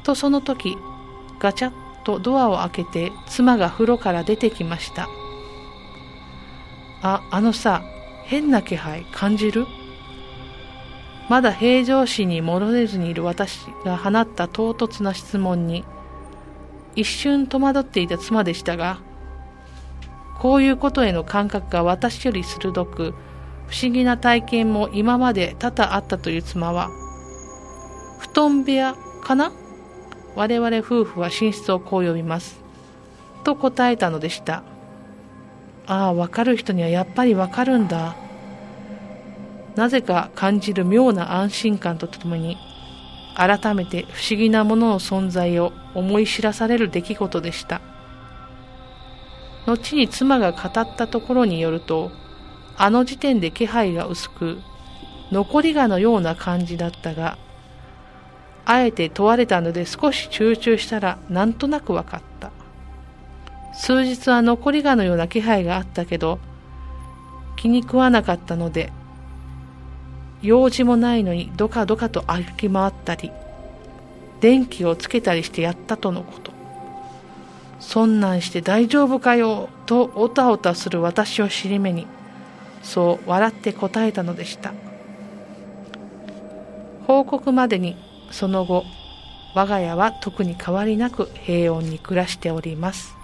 [0.06, 0.78] とその時
[1.40, 1.72] ガチャッ
[2.04, 5.08] とドアを開けて妻が風呂から出てきました
[7.02, 7.82] ああのさ
[8.24, 9.66] 変な気配感じる
[11.28, 15.84] まだ平常心に戻れずにいる私が放った唐突な質問に
[16.94, 19.00] 一瞬戸惑っていた妻でしたが
[20.38, 23.12] こういうことへの感覚が私より鋭く
[23.68, 26.90] 不思議な体験も今まで多々あったという妻は
[28.18, 29.52] 布団部屋かな？
[30.34, 32.60] 我々夫婦は寝室をこう呼びます。
[33.42, 34.62] と答えたのでした。
[35.86, 38.16] ああ分かる人にはやっぱり分かるんだ。
[39.76, 42.56] なぜか感じる妙な安心感とともに
[43.34, 47.80] 改めて不思議なものの存在を思い知らされる出来事でした。
[49.66, 52.10] 後に妻が語ったところによると
[52.78, 54.58] あの時点で気配が薄く
[55.32, 57.38] 残りがのような感じだったが
[58.64, 62.50] あえて問われたので少し集中したらなんとなく分かった。
[63.76, 66.38] 数日は残りがのような気配があったけど
[67.56, 68.90] 気に食わなかったので
[70.40, 73.30] 用事もないのにどかどかと歩き回ったり
[74.40, 76.52] 電気をつけたりしてやったとのこと。
[77.78, 82.06] そんなんして大丈夫かよとおたおたする私を尻目に
[82.86, 84.72] そう笑って答えたのでした
[87.06, 87.96] 報告までに
[88.30, 88.84] その後
[89.54, 93.16] 我が家は特に変わりなく平穏に暮らしております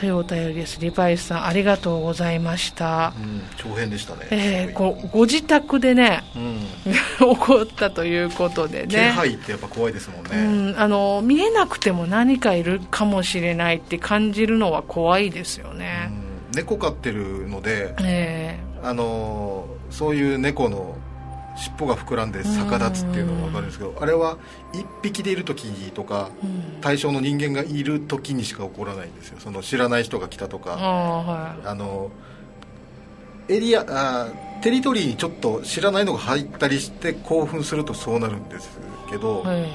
[0.00, 0.78] というお便りです。
[0.80, 3.12] リバイスさん、ありがとうございました。
[3.16, 4.28] うん、長編でしたね。
[4.30, 6.60] えー、ごご自宅でね、うん、
[7.34, 8.86] 起こったということでね。
[8.86, 10.30] 気配ってやっぱ怖いですもんね。
[10.72, 16.10] うん、あの見えなくても何かいるかもしれないって感じるのは怖いですよね。
[16.10, 20.96] うん、猫飼ってるので、えー、あのそういう猫の
[21.56, 24.38] 尻尾が膨らんで逆立つっていうのが分かるんですけどあれは
[24.72, 26.30] 1匹でいる時とか
[26.80, 29.40] 対象の人間がいる時にしか起こらないんですよ。
[29.40, 30.74] その知らない人が来たとか。
[30.74, 32.10] あ、はい、あの
[33.48, 34.28] エリアあ
[34.62, 38.78] テリトリーにちょっと知らないのが入ったりして興奮するとそうなるんです
[39.10, 39.66] けど、はい、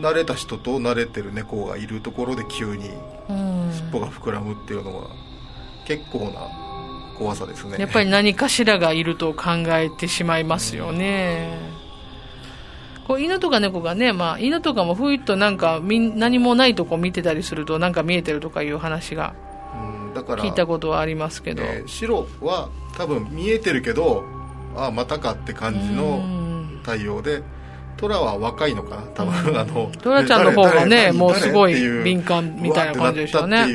[0.00, 2.90] 慣れた人と慣れてる猫がいるところで急に
[3.72, 5.10] 尻尾が膨らむっていうのは
[5.90, 6.48] 結構な
[7.18, 7.76] 怖さですね。
[7.78, 11.58] やっぱり何かしらがいると考えてしまいますよね、
[13.00, 19.34] うん、こう犬とか猫がね、まあ、犬とかもふいっとなんか何もないとこ見てたりするとなんか見えてるとかいう話が
[20.14, 24.24] 聞いたことはありますけど、えー、白は多分見えてるけど
[24.76, 26.22] ああまたかって感じの
[26.84, 27.42] 対応で、
[27.96, 31.74] トラは若いのかな多分、あのトラちゃんの方がねもうすごい
[32.04, 33.66] 敏感みたいな感じでしたね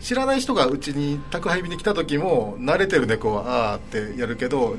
[0.00, 4.76] 知らない人がうちに宅配便に来た時も慣れてる猫はああってやるけど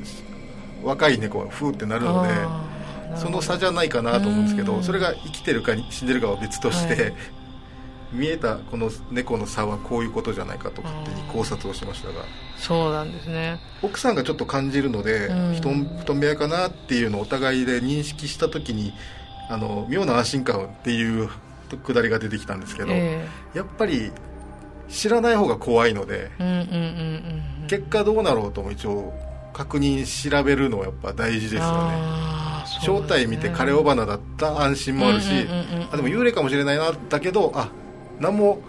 [0.83, 2.29] 若い猫はふーってなるので
[3.17, 7.13] その差じゃないかなと思うんですけどそれが生きてるか死んでるかは別として、はい、
[8.13, 12.25] 見えたこの猫の差はこういうことじゃないかと勝手に考察をしましたが。
[12.57, 13.59] そうなんですね。
[13.81, 18.93] 奥さんがちょっと感じるので、うん、布団部屋かなっていうのをお互いで認識した時に
[19.49, 21.29] あの妙な安心感っていう
[21.83, 24.11] くだりが出てきたんですけど、えー、やっぱり
[24.89, 26.31] 知らない方が怖いので、
[27.67, 29.13] 結果どうなろうとも一応
[29.53, 32.01] 確認調べるのはやっぱ大事ですよね、ね、
[32.83, 35.29] 正体見て枯れ尾花だった安心もあるし、
[35.91, 37.69] あでも幽霊かもしれないなだけどあ
[38.19, 38.59] 何も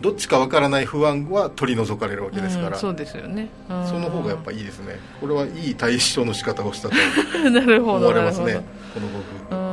[0.00, 3.48] どっちかわからない不安は取り除かれるわけですから、うん、そうですよね。
[3.68, 5.00] その方がやっぱいいですね。
[5.20, 6.94] これはいい対処の仕方をしたと
[7.82, 8.62] 思われますね
[8.94, 9.67] この僕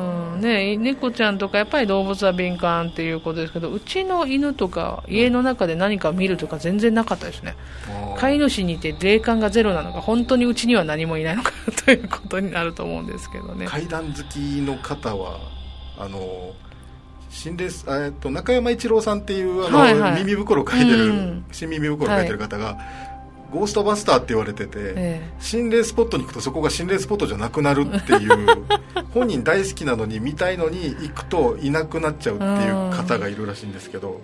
[0.46, 7.56] ね猫ちゃんとかやっぱり動物は敏感っていうことですけどうちの犬とか家の中で何か見るとか全然なかったですね、
[8.18, 11.52] 飼い主にいて霊感がゼロなのか本当にうちには何もいないのか
[11.86, 13.66] ということになると思うんですけどね。
[13.66, 15.40] 階段好きの方は
[15.98, 16.54] あの
[17.30, 17.66] 心霊
[18.06, 22.76] えっと中山一郎さんっていうあの、はいはい、耳袋を書いてる、うん、新耳袋を書いてる方が、はい、
[23.56, 28.66] ゴーストバスターって言われてて、ええ、心霊スポットに行くとそこが心霊スポットじゃなくなるっていう
[29.16, 34.20] 本人大好きなのに見たいのに行くといなくなっちゃうっていう方がいるらしいんですけど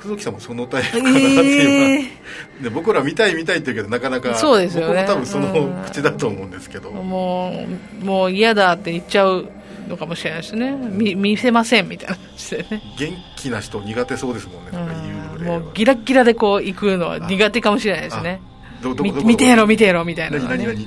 [0.00, 7.66] 久木さんもそのタイプかなっていう、 えー、で僕ら見たい見たいって言うけどなかなかそうですよ、ね、僕も多分その口だと思うんですけど、も
[8.00, 9.48] うもう嫌だって言っちゃう
[9.88, 10.70] のかもしれないですね。
[10.92, 12.82] 見見せませんみたいな感じでね。
[12.98, 15.15] 元気な人苦手そうですもんね、なんか言う
[15.46, 18.40] もうギラギラでこう行くのは苦手かもしれないですね。
[19.24, 20.78] 見てやろ見てやろみたいな、ね、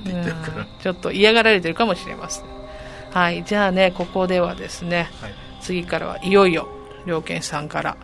[0.82, 2.46] ちょっと嫌がられてるかもしれません。
[3.12, 6.70] はいじゃあねここではですね、はい、次からはいよいよ
[7.06, 7.98] 良健さんから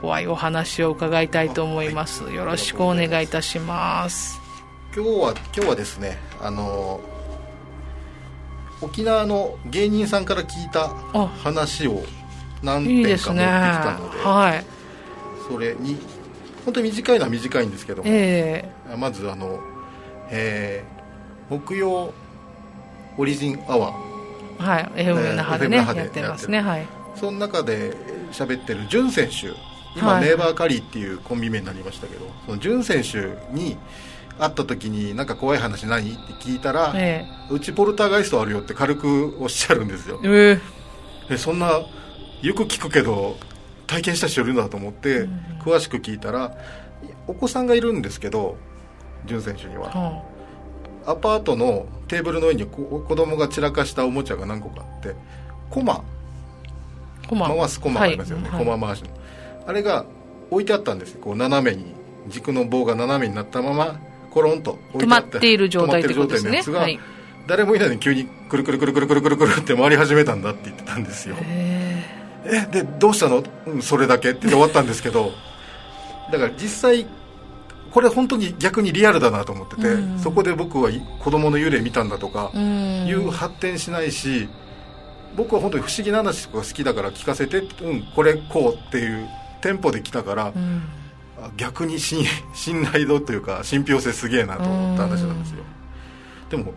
[0.00, 4.40] 怖いお話を伺いたいと思います、はい、よろしくお願いいたします。
[4.94, 7.00] 今日は今日はですねあの
[8.80, 10.88] 沖縄の芸人さんから聞いた
[11.42, 12.02] 話を
[12.62, 14.24] 何点か持ってきたので、ね。
[14.24, 14.64] はい、
[15.48, 15.98] それに
[16.64, 19.60] 本当に短いのは短いんですけども、えー、まずあの、
[20.30, 22.12] えー、木曜
[23.16, 24.06] オリジンアワー。
[24.58, 26.60] はい FM 那覇でね、えー、やってますね。
[26.60, 26.86] はい。
[27.14, 27.94] その中で
[28.32, 29.48] 喋ってる潤選手
[29.96, 33.76] 今、はい、ネーバーカリーっていうコンビ名になりましたけどその潤選手に
[34.38, 40.60] 会った時になんか怖い話何って聞いたら、ええ、うちポルターガイストあるよって軽くおっしゃるんですよ、え
[41.30, 41.80] え、そんな
[42.42, 43.38] よく聞くけど
[43.86, 46.56] 体験した人いるんだと思って、うん、詳しく聞いたら
[47.26, 48.56] お子さんがいるんですけど
[49.26, 50.22] 潤選手には、
[51.04, 55.14] うん、アパートのテーブルの上に子供が散らかしたおもちゃが何個かあって
[55.70, 56.04] コマ。
[57.28, 59.10] 回すコマありますよね、はい、コマ回しの。
[59.66, 60.04] あれが
[60.50, 61.92] 置いてあったんですこう斜めに
[62.28, 66.62] 軸の棒が斜めになったままコロンと止まっている状態ってことですね。
[66.78, 67.00] はい、
[67.46, 71.36] 誰もいないのに急にくるくるくるくるくるくるくるって回り始めたんだって言ってたんですよ。
[71.40, 72.25] え
[72.70, 75.32] でどうしたの、うん、それだけって終わったんですけど。
[76.30, 77.06] だから実際
[77.92, 80.90] これ本当に逆にリアルだなと思ってて、うん、そこで僕は
[81.20, 84.48] 子供の幽霊見たんだとかいう発展しないし
[85.36, 89.28] 僕は本当に不思議な話とか好きだから聞かせてうんこれこうっていう
[89.62, 90.82] テンポで来たから、うん。
[91.56, 92.24] 逆に信
[92.54, 95.64] 信頼度というか信憑性すげえなと思った話なんですよ。
[96.50, 96.72] でも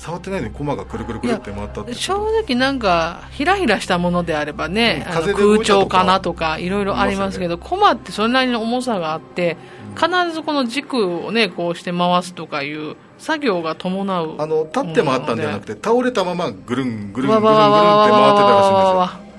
[0.00, 9.58] 触ってないのに駒がくるくるくるって回ったって正直なんかひらひらしたものであればね、うん、空調かなとかいろいろありますけど、ね、駒ってそれなりの重さがあって、
[9.94, 19.30] 必ずこの軸をねこうして回すとかいう作業が伴うあの立って回ったんじゃなくて倒れたままぐるんぐるんぐるんぐるんって回ってたらしいんですよ。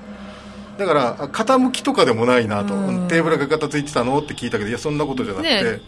[0.78, 2.70] だから傾きとかでもないなと、
[3.08, 4.20] テーブルが片付いてたの？
[4.20, 5.82] って聞いたけどいやそんなことじゃなくて、ね、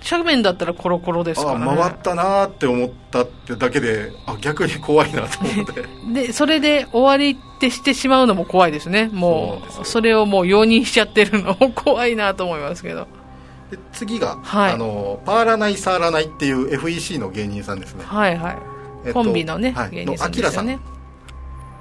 [0.00, 5.84] 斜面だったらコロコロですから、ね、あ回ったなって思ったってだけであ逆に怖いなと思って。
[6.26, 9.10] でそれで終わりってしてしまうのも怖いですね。
[9.12, 13.06] もうそれをもう容認しちゃってるのも怖いなと思いますけど。
[13.70, 18.04] で次が、はい、あのパーラナイサーラナイっていう FEC の芸人さんですね。
[18.04, 18.58] はいはい、
[19.06, 20.80] えっと、コンビのね、はい、芸人さんですよね。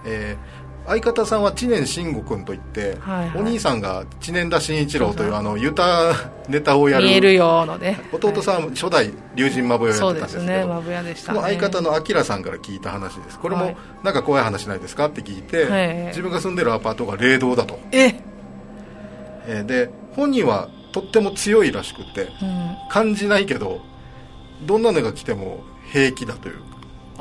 [0.06, 0.59] えー、
[0.90, 6.14] 相方さんは知念慎吾君といって、はいはい、お兄さんが知念田真一郎というあのユタ
[6.48, 8.02] ネタをやる見えるよのね。
[8.12, 10.66] 弟さん、はい、初代龍神まぶやをやってたんですけどね。
[10.66, 13.38] まぶやでした、ね、相方のあきらさんから聞いた話です。
[13.38, 15.06] これも、なんか怖い話ないですか？
[15.06, 17.80] って聞いて、はい、自分が住んでるアパートが霊道だと。
[17.92, 18.16] え？
[19.46, 23.80] えー、で本人はとっても強いらしくて、うん、感じないけど
[24.66, 26.56] どんなのが来ても平気だという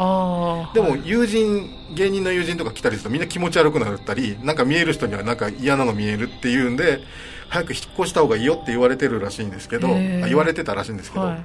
[0.00, 7.00] あでも友人芸人の友人とか来たりするとみんな気持ち悪くなったりなんか見える人にはなんか嫌なの見えるっていうんで
[7.48, 11.40] 早く引っ越した方がいいよって言われてるらしいんですけど言われてたらしいんですけど、はい、い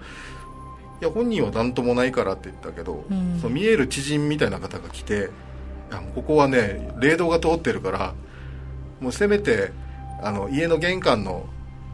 [1.01, 5.29] や本人は何ともないからって言ったけど、うん、その見える知人みたいな方が来て
[6.13, 8.13] ここはね霊道が通ってるから
[8.99, 9.71] もうせめて
[10.21, 11.47] あの家の玄関の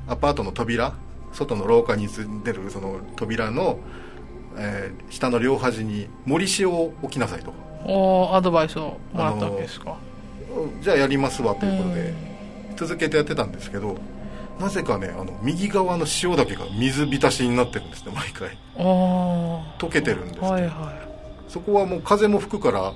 [0.07, 0.93] アパートの扉
[1.31, 2.07] 外の廊下に
[2.43, 3.79] 出るその扉の、
[4.59, 7.53] えー、下の両端に森塩を置きなさいと。
[7.85, 9.97] おアドバイスをもらったわけですか。
[10.81, 12.29] じゃあやりますわということで。
[12.79, 13.97] 続けてやってたんですけど
[14.57, 18.57] なぜかねあの右側の塩だけが水浸しになってるんですね毎回。
[18.77, 22.93] 溶けてるんです、はいはい、そこはもう風も吹くから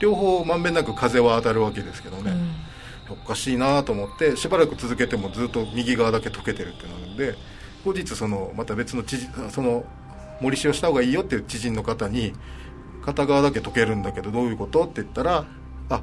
[0.00, 2.32] 両方まんべんなく風は当たるわけですけどね、
[3.08, 3.12] うん。
[3.12, 7.36] おかしいなと思ってしばらく続けてもずっと右側だけ溶けてるってなるんで
[7.84, 9.84] 後日そのまた別の知人その
[10.40, 12.32] 森塩した方がいいよっていう知人の方に
[13.04, 15.44] 片側だけ溶けるんだけどどういうことって言ったら
[15.90, 16.02] あ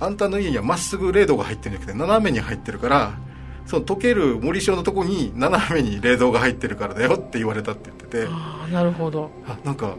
[0.00, 3.18] あんたの家にはまっすぐ冷凍が入ってるんじゃなくて斜めに入ってるから
[3.66, 8.26] その溶ける森塩のとこに斜めに冷凍が入ってるからだよって言われたって言ってて。
[8.30, 9.30] あなるほど。
[9.46, 9.94] あなんか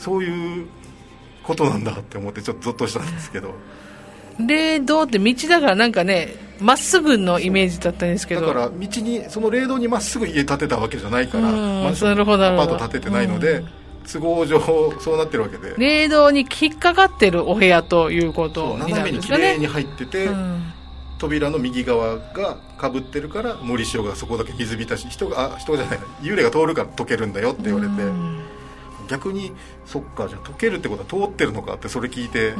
[0.00, 0.66] そういう
[1.44, 3.54] ことなんだって思ってちょっとゾッとしたんですけど。
[4.44, 8.40] 霊道って道だからなんかねまっすぐのイメージだったんですけど。
[8.40, 13.62] だから道にその霊道にまっすぐ家建てたわけじゃないからまっすぐアパート建ててないので
[14.10, 14.58] 都合上
[14.98, 15.74] そうなってるわけで。
[15.76, 19.56] 霊道に引っかかってるお部屋ということになるんですかね。
[19.56, 20.28] 斜めに綺麗に入ってて、
[21.18, 27.92] 扉の右側がかぶってるから森塩がそこだけ水浸し人があ人じゃない幽霊が通るから溶けるんだよって言われて。
[29.06, 29.52] 逆に
[29.84, 32.54] そっかじゃあ溶けるってことは通ってるのかってそれ聞いて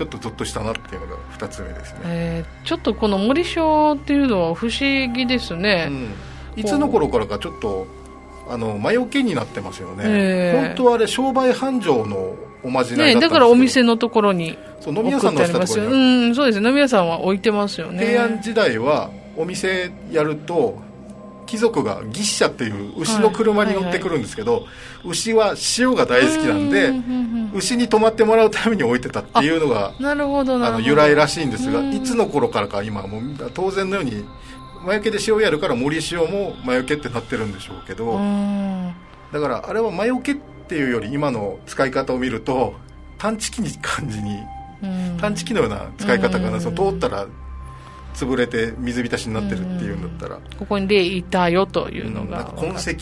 [0.00, 6.14] ちょっとゾッとしたなっていうのが2つ目ですね、えー、ちょっとこの森章っていうのは不思議ですね、うん、
[6.56, 7.86] いつの頃からかちょっと
[8.48, 15.96] あの魔除けになってますよね、えー、本当はあれ商売繁盛のおまじないだだからお店のところにそう飲み屋さんの下ところにう
[16.30, 16.62] んそうです。
[16.62, 18.06] 飲み屋さんは置いてますよね。
[18.06, 20.78] 平安時代はお店やると
[21.50, 24.76] 貴族が牛車っていう牛の車に乗ってくるんですけど、はいはいは
[25.06, 26.92] い、牛は塩が大好きなんで
[27.52, 34.24] 牛に泊まってもらうために置いてたっていうのがなるほどあの由来らしいんですがいつの頃からか今もう当然のように
[34.84, 38.12] 魔除けで塩やるから森塩も魔除けってなってるんでしょうけど
[39.32, 40.36] だからあれは魔除けっ
[40.68, 42.74] ていうより今の使い方を見ると
[43.18, 44.38] 探知機に感じに
[45.20, 46.60] 探知機のような使い方かな。
[46.60, 47.26] その通ったら
[48.14, 52.92] 潰れて水浸しになってるっていうんだったら、ここに霊いたよというのが、痕跡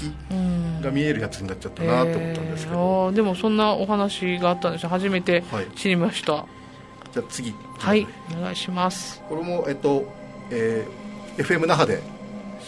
[0.82, 4.88] が見えるやつになっちゃったなと思ったんですけど、えー、でもそんなお話があったんですよ。
[4.88, 5.42] 初めて
[5.76, 7.54] 知りました、はい、じゃあ次。
[7.78, 8.06] はい。
[8.38, 9.22] お願いします。
[9.28, 10.04] これもえっと、
[10.50, 12.02] えー、FM 那覇で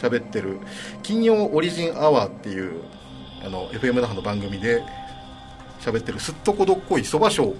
[0.00, 0.58] 喋ってる
[1.02, 2.82] 金曜オリジンアワーっていう
[3.44, 4.82] あの FM 那覇の番組で
[5.80, 7.54] 喋ってるすっとこどっこいそば賞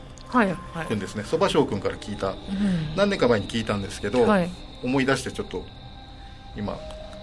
[0.89, 1.24] 君ですね。
[1.24, 2.37] そば賞君から聞いた、うん、
[2.97, 4.51] 何年か前に聞いたんですけど、はい、
[4.83, 5.64] 思い出してちょっと
[6.57, 6.78] 今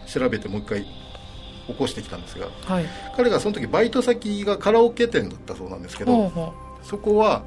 [0.06, 2.86] 調べてもう一回起こしてきたんですが、はい、
[3.16, 7.44] 彼がその時バイト先がカラオケ店だったそうなんですけどそこは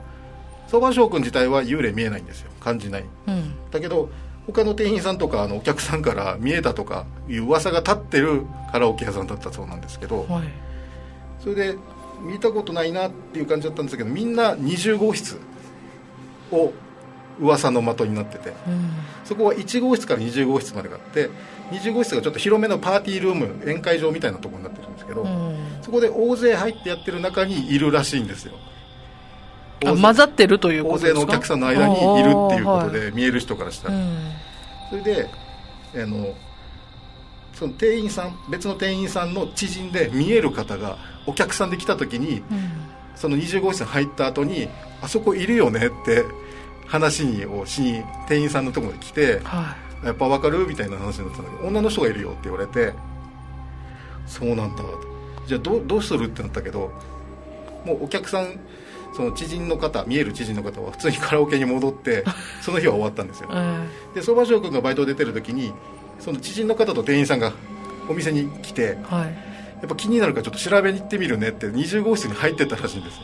[0.68, 2.50] 相場翔君自体は幽霊見えないんですよ。
[2.60, 4.10] 感じない、うん、だけど
[4.46, 10.48] 他の店員さんとかあのお客さんから見えたとかいう噂が立ってるカラオケ屋さんだったそうなんですけど、はい、
[11.40, 11.78] それで
[12.20, 15.38] 見たことないなっていう感じだったんですけどみんな20号室
[16.52, 16.72] を
[17.40, 18.90] 噂の的になってて、うん、
[19.24, 21.30] そこは1号室から20号室までがあって
[21.70, 28.52] 20号室がちょっと広めのパーティールーム宴会場みたいなところになってるんですけど、うん、そこで大勢入ってやってる中にいるらしいんですよ。
[29.82, 31.20] 混ざってるということですか？
[31.20, 34.04] 大勢のお客さんの間にいるっていうことで見える人からしたら、はい、
[34.90, 35.30] それで
[35.94, 36.34] あの
[37.54, 42.44] その店員さん別の店員さんの知人で見える方がお客さんで来た時に、うん、
[43.16, 44.68] その20号室に入った後に
[45.00, 46.24] あそこいるよねって
[46.90, 50.66] 話にをしに店員さんのところに来て、はい、やっぱ分かる？
[50.66, 52.92] みたいな話になったんだけど女の人がいるよって言われて
[54.26, 54.82] そうなんだ。
[55.46, 56.26] じゃあどどうする？
[56.26, 56.92] ってなったけど
[57.84, 58.58] もうお客さん
[59.14, 62.24] その知人の方見える知人の方は普通にカラオケに戻って
[62.60, 63.48] その日は終わったんですよ、
[64.14, 65.72] で相場翔君がバイト出てる時に
[66.20, 67.52] その知人の方と店員さんが
[68.08, 69.32] お店に来て、はい、や
[69.86, 73.18] っぱ気になるからちょっと調べに行ってみるねって20号室に入ってったらしいんです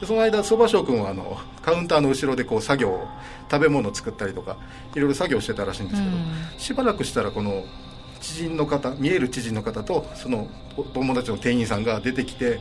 [0.00, 3.06] でその間そば翔君はあのカウンターの後ろでこう作業
[3.50, 4.56] 食べ物を作ったりとか
[4.94, 6.16] いろいろ作業してたらしいんですけど、
[6.58, 7.64] しばらくしたらこの
[8.20, 10.48] 知人の方見える知人の方とその
[10.94, 12.60] 友達の店員さんが出てきて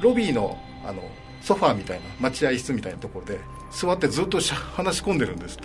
[0.00, 1.02] ロビーのあの
[1.40, 3.38] ソファーみたいな待合室みたいなところで
[3.70, 5.56] 座ってずっと話し込んでるんです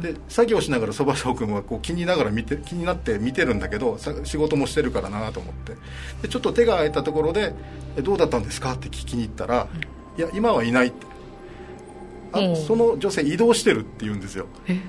[0.00, 5.74] で作業しながらそば翔君はこう気にながら見て気になって見てるんだけど仕事もしてるからなと思って。
[6.22, 7.54] でちょっと手が空いたところで
[8.02, 9.66] 「どうだったんですか?」って聞きに行ったら
[10.16, 11.06] 「いや今はいない」って。
[12.32, 14.46] あその女性移動してるって言うんですよ。
[14.66, 14.80] え？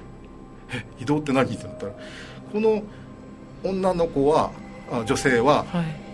[0.99, 1.53] 移動って何？
[1.53, 1.91] ってなったら
[2.51, 2.81] この
[3.63, 4.51] 女の子は
[4.91, 5.63] あ女性は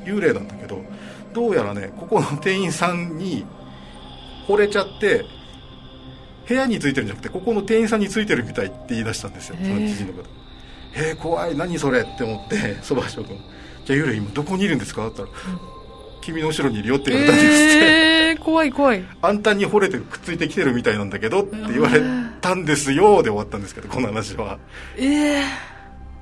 [0.03, 0.85] 幽霊なんだけど、はい、
[1.33, 3.45] どうやらねここの店員さんに
[4.45, 5.23] 惚れちゃって
[6.49, 10.23] 部屋についてるんじゃなくてここの店員さんについてるみたいって言い出したんですよその知人の方。
[10.97, 11.55] えー、怖い。
[11.55, 12.01] 何それ？
[12.01, 13.37] って思ってそば翔君。
[13.85, 15.80] じゃあ幽霊今どこにいるんですか?」って言ったら、うん
[16.21, 17.85] 君の後ろにいるよって言われたんですって、
[18.29, 19.03] えー、怖い怖い。
[19.21, 22.01] あんたに惚れてくっついてきてるみたいなんだけどって言われ
[22.39, 24.59] たんですよで終わったんですけどこの話は。
[24.97, 25.41] ええ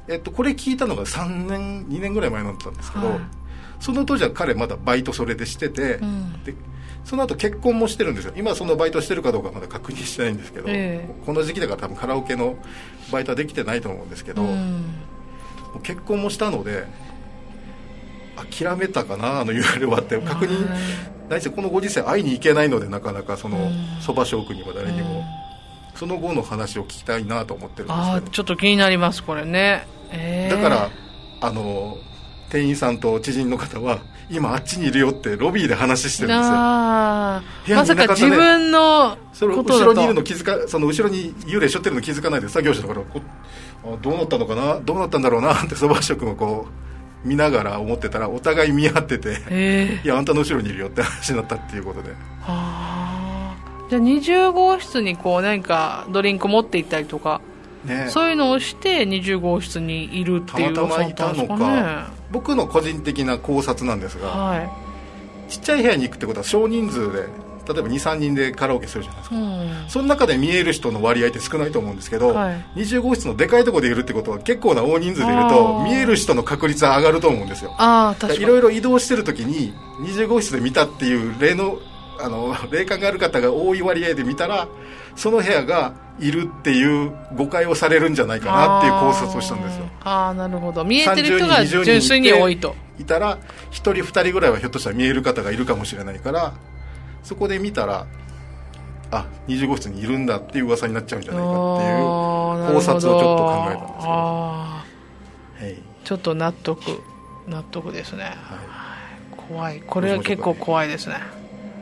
[0.07, 3.19] ー、えっとこれ聞いたのが3年2年ぐらい前だったんですけど、はい、
[3.79, 6.55] その当時は彼まだバイトそれでしてて、うん、で
[7.05, 8.33] その後結婚もしてるんですよ。
[8.35, 12.57] 今そのバイトしてるかどうかまだ確認してないんですけど、えー、この時期だから多分カラオケの
[13.11, 14.85] バイトはできてないと思うんですけど、うん、
[15.83, 16.85] 結婚もしたので
[18.51, 20.19] 諦めたかなあの URL はって。
[20.19, 20.67] 確認
[21.29, 23.69] 何せこのご時世会いに行けないのでなかなかその
[24.01, 25.23] そば職には誰にも、
[25.93, 30.89] その後の話を聞きたいなと思ってるんですあちょっと気になりますこれね、えー、だから
[31.41, 31.97] あの
[32.49, 33.99] 店員さんと知人の方は
[34.31, 36.53] 今あっちにいるよってロビーで話してるんですよ。
[36.53, 37.41] ま
[37.85, 43.05] さか自分のその後ろにいるの気づかその後ろに幽霊しょってるの気づかないで作業してたから
[43.85, 46.89] あどうなったのかなどうなったんだろうなってそば職もこう
[47.23, 52.11] 見ながら思ってたらお互い見合ってて、いやあんたの後ろにいるよって話になったっていうことで。
[52.11, 52.15] は
[52.45, 53.09] あ
[53.89, 57.41] じゃあ20号室にこう何かドリンク持って行ったりとか
[57.83, 62.11] ね、そういうのをして20号室にいるっていうたまたまいたのか。
[62.29, 64.69] 僕の個人的な考察なんですが、はい、
[65.49, 67.27] ちっちゃい部屋に行くってことは少人数で
[67.71, 77.75] 例えば23人でカラオケするじゃないですか、うん、その中で見える人の割合って少ないと思うんですけど、はい、20号室のでかいところでいるってことは結構な大人数でいると見える人の確率は上がると思うんですよ。
[78.37, 81.77] いろいろ移動してる時に20号室で見たっていう例の
[82.21, 84.67] あの 霊感がある方が多い割合で見たら
[85.15, 89.85] その部屋がいるっていう誤解をされるんじゃないかなっていう考察をしたんですよ。
[90.03, 90.83] ああなるほど。
[90.83, 92.75] 見えてる人が純粋に多いと。
[92.99, 93.39] いたら1
[93.71, 96.53] 人2人ぐらいはひょっとしたら見える方がいるかもしれないから
[97.23, 98.07] そこで見たら
[99.11, 104.83] あ二25室にいるんだっていう噂になっちゃうんじゃないかっていう考察をちょっと考えたんですけど、は
[105.61, 106.81] い、ちょっと納得
[107.47, 108.35] 納得ですね、はい、
[109.35, 109.81] 怖い。
[109.81, 111.15] これは結構怖いですね。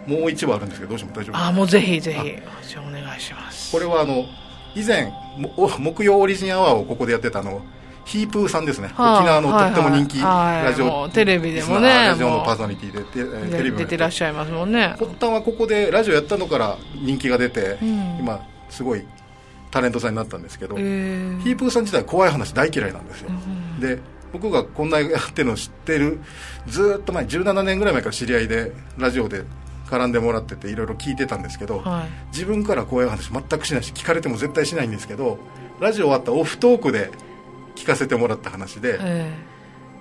[0.07, 3.73] もう一部あるんですけどどうしても大丈夫あもうぜひぜひじゃお願いします。
[3.73, 4.23] これはあの
[4.73, 7.61] 以前木曜オリジンアワーをここでやってたの
[8.07, 14.95] ヒープーさんですね、はあ、沖縄のとっても人気、ラジオ、テレビでもねラジオのパーソナリティでテレビ出てらっしゃいますもんね。
[14.97, 19.05] 発端はここでラジオやったのから人気が出て、うん、今すごい
[19.71, 23.99] タレントさんになったんですけど、ヒープーさん自体怖い話大嫌いなんですよ、うん、で
[24.31, 26.21] 僕がこんなやってるのを知ってる
[26.65, 29.43] ずっと前17年ぐらい前から知り合いでラジオで
[29.87, 35.39] 絡んでもらってていろいろ聞いてたんですけど、はい、自分から怖い話全くしないし聞かれても絶対しないんですけど
[35.79, 37.11] ラジオ終わったオフトークで
[37.77, 39.33] 聞かせてもらった話で、え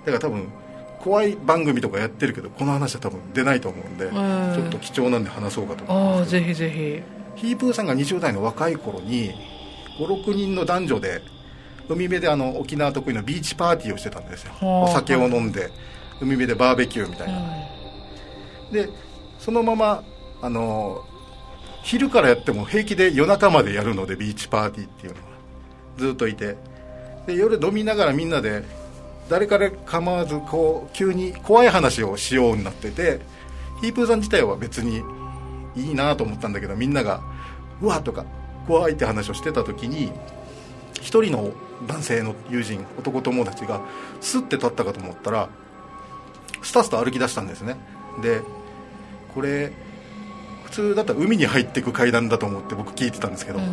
[0.03, 0.51] ー、だから多分
[0.99, 7.17] 怖い番組とかやってるけどこの話は多分出ないと思うんで、えー、ちょっと貴重なんで話そうかと思いますぜひぜひ。
[7.47, 9.31] ヒープーさんが20代の若い頃に
[9.99, 11.21] 56人の男女で
[11.87, 14.53] 海辺であの沖縄得意のビーチパーティーをしてたんですよ。
[14.61, 15.71] お酒を飲んで、
[16.19, 17.41] 海辺でバーベキューみたいな、
[18.73, 18.89] で
[19.39, 20.03] そのまま
[20.41, 21.05] あの
[21.83, 25.27] 昼からやっても平気で夜中までやるのでビーチパーティーっていうのは。
[25.97, 26.55] ずっといて
[27.27, 28.63] で夜飲みながらみんなで
[29.29, 33.19] 誰から構わずこう急に怖い話をしようになってて
[33.81, 35.03] ヒープーさん自体は別に
[35.75, 37.21] いいなと思ったんだけどみんなが
[37.81, 38.25] 「うわ!」とか
[38.65, 40.11] 「怖い」って話をしてた時に
[41.01, 41.51] 一人の
[41.85, 43.81] 男性の友人男友達が
[44.21, 45.49] スッて立ったかと思ったら
[46.63, 47.75] スタスタ歩き出したんですね
[48.21, 48.41] で
[49.35, 49.71] これ
[50.65, 53.65] 普通だったら海に入っていく階段だと思って僕聞いてたんですけど、うん、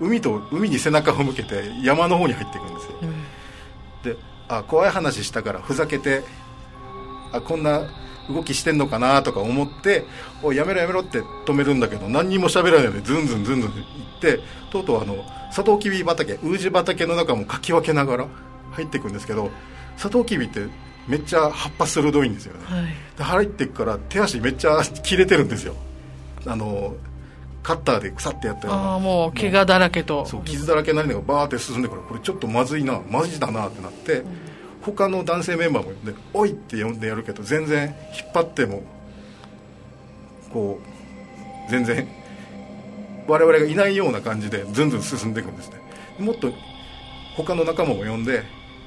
[0.00, 4.16] 海と海に背中を向けて山の方に入っていくんですよ、うん、で
[4.48, 6.22] あ怖い話したからふざけて
[7.32, 7.82] あこんな
[8.28, 10.04] 動きしてんのかなとか思って
[10.42, 13.78] おいやめろやめろって止めるんだけど何にも喋らないでズンズンズンズン行
[14.18, 14.40] って
[14.70, 18.28] とうとうあのサトウキビ畑ウージ畑の中もかき分けながら
[18.72, 19.50] 入っていくんですけど
[19.96, 20.66] サトウキビって
[21.06, 22.86] めっちゃ葉っぱ鋭いんですよね、はい、
[23.16, 25.74] で入っていくから手足めっちゃ切れてるんですよ。
[26.46, 26.94] あの
[27.68, 28.98] カッターで腐ってやったような。
[28.98, 30.24] もう怪我だらけと。
[30.24, 33.02] そう傷だらけになりながらバーって進んでからこれちょっとまずいな。
[33.10, 34.24] まずいだなってなって、うん、
[34.80, 38.82] 他の男性メンバーも呼んで「おい!」って呼んでやるけど全然引っ張っても
[40.50, 40.80] こ
[41.68, 42.08] う全然
[43.26, 45.74] 我々がいないような感じでずんずん進んでいくんですね。
[46.18, 46.50] もっと
[47.36, 48.44] 他の仲間も呼んで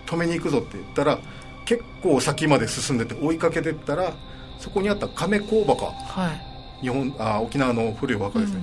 [0.07, 1.19] 止めに行くぞって言ったら
[1.65, 4.15] 結構先まで進んでて追いかけてったら
[4.57, 6.50] そこにあった亀甲墓、はい、
[6.81, 8.61] 日本あ沖縄の古いお墓ですね、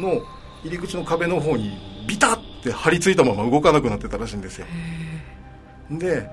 [0.00, 0.22] うんうん、の
[0.64, 4.66] 入り口の壁の方にビタッて張り付いたまま動かなくなってたらしいんですよ。
[5.90, 6.28] で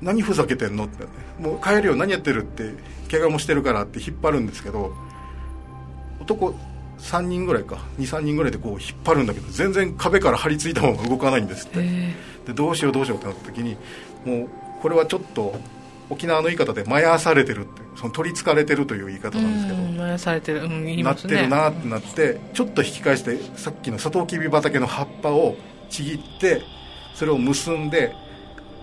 [0.00, 0.86] 何ふざけてんの？
[0.86, 1.04] って
[1.38, 2.74] もう帰るよ何やってるって
[3.10, 4.92] 怪我もしてるからって引っ張るんですけど
[6.20, 6.54] 男
[6.98, 7.78] 3人ぐらいか。
[7.98, 11.80] 23人ぐらいでこう引っ張るんだけど全然壁から張り付いたまま動かないんですって。
[12.46, 13.76] でどうしようどうしようってなった時に
[14.24, 14.48] もう
[14.80, 15.54] これはちょっと
[16.12, 25.56] 沖縄の言い方でまやされてるってその取りつかれてるという言い方なんですけどまやされてる、うん、ね、なってるなってなって、ちょっと引き返してさっきのサトウキビ畑の葉っぱを
[25.88, 26.62] ちぎって
[27.14, 28.14] それを結んで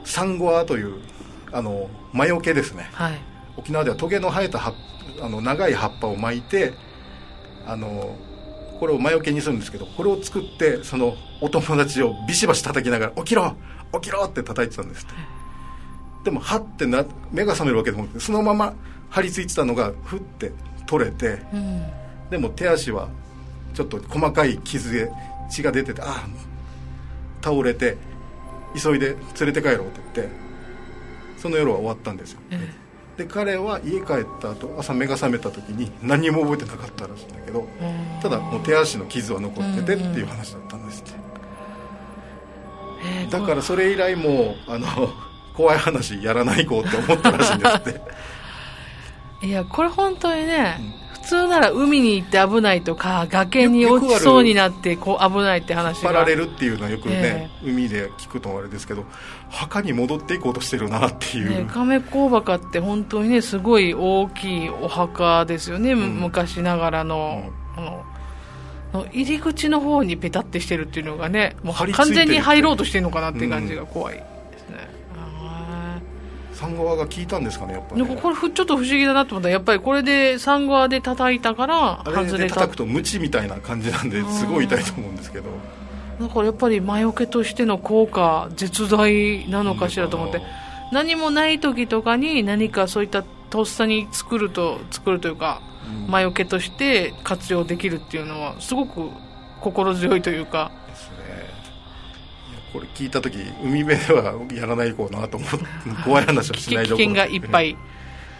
[0.05, 1.01] サンゴアという
[1.51, 3.21] あの魔除けですね、はい、
[3.57, 4.59] 沖縄ではトゲの生えた
[5.21, 6.73] あの長い葉っぱを巻いて
[7.65, 8.15] あの
[8.79, 13.55] これを魔除けにするんですけどこれを作ってそのお友達をビシバシ叩きながら「起きろ！
[13.93, 15.13] 起きろ!」って叩いてたんですって、
[16.23, 18.73] でもはってな目が覚めるわけでもなくてそのまま
[19.09, 20.51] 張り付いてたのがふって
[20.85, 21.85] 取れて、うん、
[22.29, 23.09] でも手足は
[23.73, 25.09] ちょっと細かい傷で
[25.49, 26.27] 血が出ててああ
[27.41, 27.97] 倒れて
[28.75, 30.33] 急いで連れて帰ろうって言って
[31.37, 32.41] その夜は終わったんですよ、
[33.15, 37.65] で彼は家帰った後朝目が覚めた時に何も覚えてなかったらしいんだけど
[38.21, 41.05] ただもう手足の傷は残っててっていう話だったんですっ
[43.25, 44.87] て、だからそれ以来もあの
[45.59, 48.01] 怖い話やらないこうって思ったらしいんですって。
[49.45, 51.09] いやこれ本当にね、うん。
[51.21, 59.03] 普通なら海に行って危ないとか崖に落ちそうになってこう危ないって話が引っ張られるっていうのはよくね、えー、海で聞くとあれですけど
[59.49, 68.03] 墓に戻っていこうとしてるなっていう、ね、亀甲墓って本当にねすごい大きいお墓ですよね、うん、昔ながらの、うん、あ
[68.93, 74.38] の入り口の方にペタってしてるっていうのがねもう完全に入ろうとしてるのかなっていう感じが怖い、うん
[76.59, 79.47] サンゴアが効いたんですかねやっぱり、ね、これちょっと不思議だなと思った。
[79.47, 85.45] らやっぱりこれでサンゴアで叩いたから外れた叩くとムチみたいな感じなんですごい痛いと思うんですけど。
[86.19, 90.41] だからやっぱり魔除けとしての効果絶大なのかしらと思って。
[90.91, 95.61] 何もない時とかに何かそういったとっさに作ると作るというか、
[96.05, 99.09] うん、魔除けとして活用できるっていうのはすごく
[99.61, 100.71] 心強いというか
[102.71, 105.57] これ聞いた時海辺ではやらないこうなと思って
[106.03, 107.75] 怖い話はしない危険がいっぱい。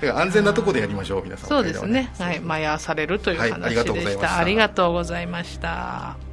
[0.01, 1.49] 安全なところでやりましょう皆さん。
[1.49, 6.28] そうですね、はい、まやされるという話でした、はい、ありがとうございました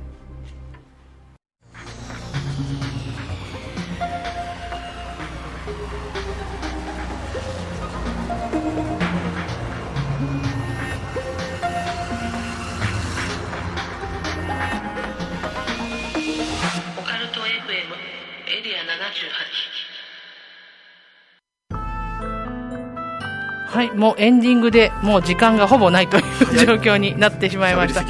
[23.67, 28.03] はい、もうエンディングでもう時間がほぼないという状況になってしまいました。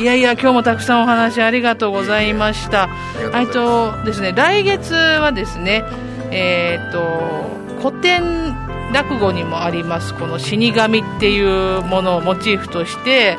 [0.00, 2.88] いやいや、今日もたくさんお話ありがとうございました。
[3.34, 5.84] えっとですね、来月はですね、
[6.30, 8.54] えー、っと、古典
[8.92, 13.38] 落語にもあります、この死神っていうものをモチーフとして、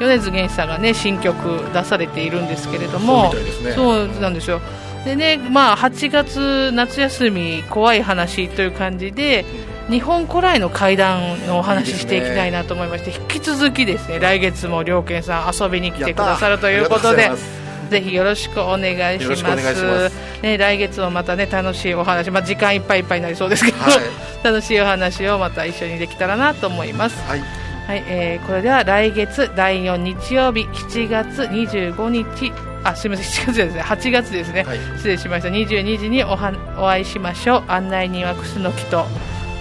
[0.00, 1.34] 米津玄師さんがね、新曲
[1.72, 3.32] 出されているんですけれども、
[3.74, 4.60] そう、ね、なんですよ。
[5.04, 9.44] でね、まあ、8月夏休み怖い話という感じで、
[9.92, 17.30] 日本古来の怪談のお話ししていきたいなと思いまして、引き続きですね、来月も良健さん遊びに来てくださるということで、
[17.90, 19.44] ぜひよろしくお願いします。
[19.44, 24.00] ますね、来月もまたね、楽しいお話、まあ、時間いっぱいいっぱいになりそうですけど、はい、
[24.42, 27.22] 楽しいお話をまた一緒にできたらなと思います。
[27.28, 27.40] はい。
[27.86, 32.50] はい、えー、これでは来月第4日曜日、7月25日、
[32.82, 35.50] あすみません7月ですね8月ですね、はい、失礼しました。
[35.50, 37.64] 22時におはお会いしましょう。
[37.68, 39.06] 案内人は楠木と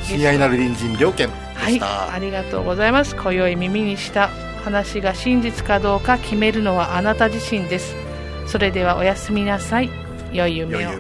[0.04, 3.16] 親愛なる隣人両県はいありがとうございます。
[3.16, 4.30] 今宵耳にした
[4.64, 7.96] 話が真実かどうか決めるのはあなた自身です。
[8.48, 9.90] それではおやすみなさい。
[10.34, 10.92] 良い夢を